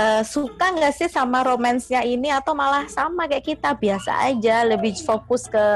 eh, 0.00 0.22
suka 0.24 0.72
nggak 0.72 0.94
sih 0.96 1.08
sama 1.12 1.44
romansnya 1.44 2.00
ini 2.00 2.32
atau 2.32 2.56
malah 2.56 2.88
sama 2.88 3.28
kayak 3.28 3.44
kita 3.44 3.76
biasa 3.76 4.32
aja 4.32 4.64
lebih 4.64 4.96
fokus 5.04 5.44
ke 5.44 5.66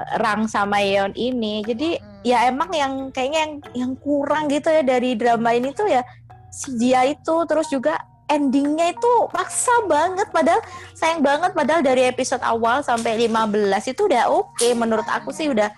eh, 0.00 0.14
Rang 0.16 0.48
sama 0.48 0.80
Yeon 0.80 1.12
ini. 1.12 1.60
Jadi 1.60 2.00
ya 2.24 2.48
emang 2.48 2.72
yang 2.72 3.12
kayaknya 3.12 3.40
yang 3.44 3.54
yang 3.76 3.92
kurang 4.00 4.48
gitu 4.48 4.72
ya 4.72 4.80
dari 4.80 5.12
drama 5.18 5.52
ini 5.52 5.74
tuh 5.76 5.90
ya 5.90 6.00
si 6.48 6.76
Jia 6.80 7.08
itu 7.08 7.34
terus 7.48 7.68
juga 7.68 7.96
endingnya 8.32 8.96
itu 8.96 9.12
maksa 9.34 9.72
banget 9.84 10.28
padahal 10.32 10.62
sayang 10.96 11.20
banget 11.20 11.52
padahal 11.52 11.82
dari 11.84 12.08
episode 12.08 12.40
awal 12.44 12.80
sampai 12.80 13.28
15 13.28 13.92
itu 13.92 14.08
udah 14.08 14.32
oke 14.32 14.68
menurut 14.72 15.04
aku 15.04 15.34
sih 15.34 15.52
udah 15.52 15.68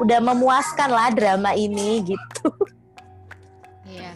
udah 0.00 0.18
memuaskan 0.24 0.88
lah 0.88 1.12
drama 1.12 1.52
ini 1.52 2.00
gitu. 2.16 2.48
Iya. 3.84 4.12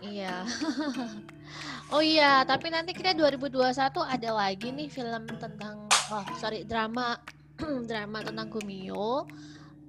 Iya. 0.00 0.34
oh 1.90 2.00
iya, 2.00 2.42
tapi 2.42 2.68
nanti 2.68 2.92
kita 2.92 3.12
2021 3.12 3.74
ada 4.00 4.30
lagi 4.32 4.68
nih 4.68 4.88
film 4.88 5.24
tentang 5.30 5.84
oh 6.10 6.24
sorry 6.34 6.64
drama 6.64 7.18
drama 7.84 8.18
tentang 8.20 8.48
Gumio. 8.48 9.26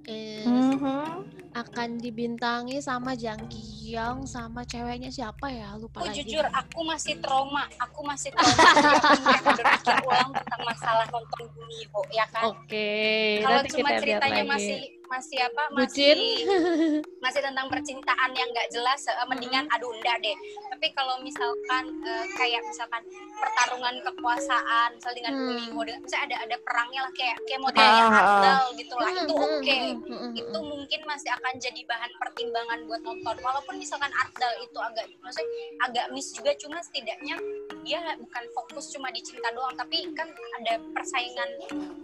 Eh, 0.04 0.46
Mhm. 0.46 1.34
akan 1.50 1.98
dibintangi 1.98 2.78
sama 2.78 3.16
Jang 3.16 3.48
Kyung 3.48 4.22
sama 4.22 4.62
ceweknya 4.62 5.08
siapa 5.08 5.48
ya 5.48 5.72
lupa 5.74 5.98
aku 5.98 6.06
lagi. 6.06 6.20
jujur 6.22 6.44
aku 6.44 6.84
masih 6.84 7.16
trauma 7.16 7.64
aku 7.74 8.04
masih 8.04 8.28
trauma 8.28 8.60
aku 8.60 9.50
berpikir 9.50 9.96
ulang 10.04 10.30
tentang 10.30 10.62
masalah 10.62 11.06
nonton 11.08 11.48
Gumiho 11.48 12.00
ya 12.12 12.28
kan 12.28 12.52
Oke, 12.52 13.40
kalau 13.40 13.56
nanti 13.56 13.70
cuma 13.72 13.88
kita 13.88 13.88
lihat 13.88 14.02
ceritanya 14.04 14.36
lagi. 14.36 14.52
masih 14.52 14.78
masih 15.08 15.38
apa? 15.42 15.62
Bucin? 15.74 16.16
masih 16.18 17.02
masih 17.24 17.40
tentang 17.42 17.66
percintaan 17.70 18.30
yang 18.34 18.48
nggak 18.52 18.68
jelas 18.70 19.00
eh, 19.08 19.26
mendingan 19.26 19.66
aduh 19.70 19.90
enggak 19.94 20.18
deh. 20.22 20.36
Tapi 20.72 20.86
kalau 20.94 21.18
misalkan 21.22 21.84
eh, 22.04 22.24
kayak 22.38 22.62
misalkan 22.66 23.02
pertarungan 23.36 23.94
kekuasaan 24.02 24.90
misal 24.96 25.12
dengan 25.14 25.34
Hmm. 25.36 25.68
Dengan 25.68 26.00
misalnya 26.00 26.24
ada 26.32 26.36
ada 26.48 26.56
perangnya 26.64 27.00
lah 27.04 27.12
kayak 27.12 27.36
kayak 27.44 27.60
modelnya 27.60 28.02
Ah, 28.06 28.08
ah, 28.08 28.16
ah. 28.16 28.24
Ardal 28.24 28.64
gitu 28.80 28.94
lah 28.96 29.10
itu 29.12 29.34
oke. 29.36 29.76
hmm, 29.76 30.00
hmm, 30.06 30.32
itu 30.32 30.58
mungkin 30.64 31.00
masih 31.04 31.30
akan 31.36 31.54
jadi 31.60 31.80
bahan 31.84 32.10
pertimbangan 32.16 32.78
buat 32.88 33.02
nonton. 33.04 33.36
Walaupun 33.42 33.74
misalkan 33.76 34.10
Ardal 34.10 34.52
itu 34.64 34.78
agak 34.80 35.06
maksudnya 35.20 35.50
agak 35.84 36.06
miss 36.16 36.32
juga 36.32 36.56
cuma 36.56 36.80
setidaknya 36.80 37.36
dia 37.84 38.00
bukan 38.18 38.44
fokus 38.56 38.90
cuma 38.96 39.12
di 39.12 39.20
cinta 39.20 39.52
doang. 39.52 39.76
Tapi 39.76 40.10
kan 40.16 40.28
ada 40.62 40.80
persaingan 40.96 41.48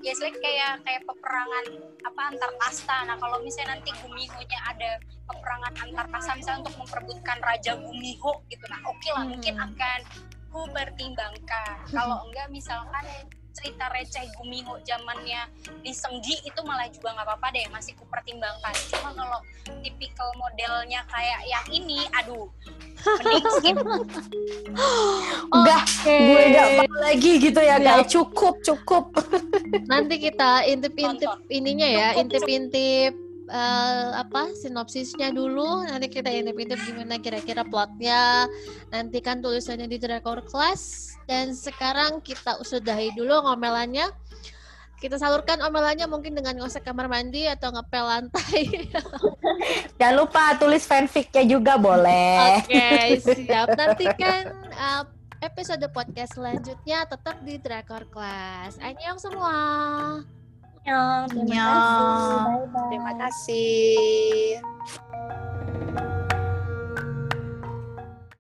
ya 0.05 0.13
kayak 0.19 0.73
kayak 0.85 1.03
peperangan 1.09 1.65
apa 2.03 2.21
antar 2.35 2.51
kasta 2.61 2.92
nah 3.05 3.17
kalau 3.17 3.41
misalnya 3.41 3.79
nanti 3.79 3.91
Gumiho-nya 3.99 4.61
ada 4.69 4.91
peperangan 5.25 5.73
antar 5.81 6.07
kasta 6.13 6.33
misalnya 6.37 6.61
untuk 6.69 6.77
memperebutkan 6.85 7.39
Raja 7.41 7.73
Gumiho 7.81 8.33
gitu 8.53 8.65
nah 8.69 8.81
oke 8.85 9.09
lah 9.13 9.25
Hmm. 9.25 9.31
mungkin 9.33 9.55
akan 9.57 10.01
ku 10.53 10.61
pertimbangkan 10.69 11.77
kalau 11.89 12.19
enggak 12.29 12.47
misalkan 12.53 13.05
cerita 13.53 13.89
receh 13.93 14.25
Gumiho 14.41 14.81
zamannya 14.83 15.49
di 15.85 15.93
Senggi 15.93 16.41
itu 16.43 16.61
malah 16.65 16.89
juga 16.89 17.13
nggak 17.15 17.27
apa-apa 17.29 17.47
deh 17.53 17.67
masih 17.69 17.93
ku 17.97 18.05
pertimbangkan 18.09 18.75
cuma 18.91 19.13
kalau 19.13 19.41
tipikal 19.85 20.29
modelnya 20.41 21.05
kayak 21.09 21.41
yang 21.47 21.67
ini 21.71 22.09
aduh 22.17 22.49
mending 23.03 23.47
skip. 23.59 23.77
Udah, 25.57 25.83
gue 26.07 26.43
gak 26.55 26.69
mau 26.79 26.97
lagi 27.03 27.33
gitu 27.43 27.61
ya 27.61 27.77
kayak 27.83 28.07
cukup 28.07 28.55
cukup. 28.63 29.11
Nanti 29.91 30.23
kita 30.23 30.63
intip-intip 30.71 31.31
ininya 31.51 31.89
ya, 31.89 32.09
intip-intip 32.15 33.32
eh, 33.53 34.09
apa 34.17 34.57
sinopsisnya 34.57 35.29
dulu. 35.31 35.85
Nanti 35.85 36.09
kita 36.09 36.33
intip-intip 36.33 36.81
gimana 36.89 37.21
kira-kira 37.21 37.63
plotnya. 37.63 38.49
Nanti 38.89 39.21
kan 39.21 39.45
tulisannya 39.45 39.87
di 39.87 40.01
Drakor 40.01 40.49
Class. 40.49 41.15
Dan 41.29 41.53
sekarang 41.53 42.25
kita 42.25 42.59
sudahi 42.65 43.13
dulu 43.13 43.45
ngomelannya. 43.45 44.09
Kita 45.03 45.19
salurkan 45.19 45.59
omelannya 45.67 46.07
mungkin 46.07 46.39
dengan 46.39 46.63
ngosek 46.63 46.87
kamar 46.87 47.11
mandi 47.11 47.51
atau 47.51 47.75
ngepel 47.75 48.07
lantai. 48.07 48.87
Jangan 49.99 50.15
lupa 50.15 50.55
tulis 50.55 50.87
fanficnya 50.87 51.43
juga 51.43 51.75
boleh. 51.75 52.63
Oke, 52.63 53.19
siap. 53.43 53.75
Nantikan 53.75 54.55
uh, 54.71 55.03
episode 55.43 55.83
podcast 55.91 56.39
selanjutnya 56.39 57.03
tetap 57.11 57.43
di 57.43 57.59
Drakor 57.59 58.07
Class. 58.15 58.79
Annyeong 58.79 59.19
semua. 59.19 59.59
Terima 60.83 61.55
kasih. 61.55 62.39
Bye 62.43 62.67
-bye. 62.67 62.89
Terima 62.91 63.13
kasih. 63.19 64.59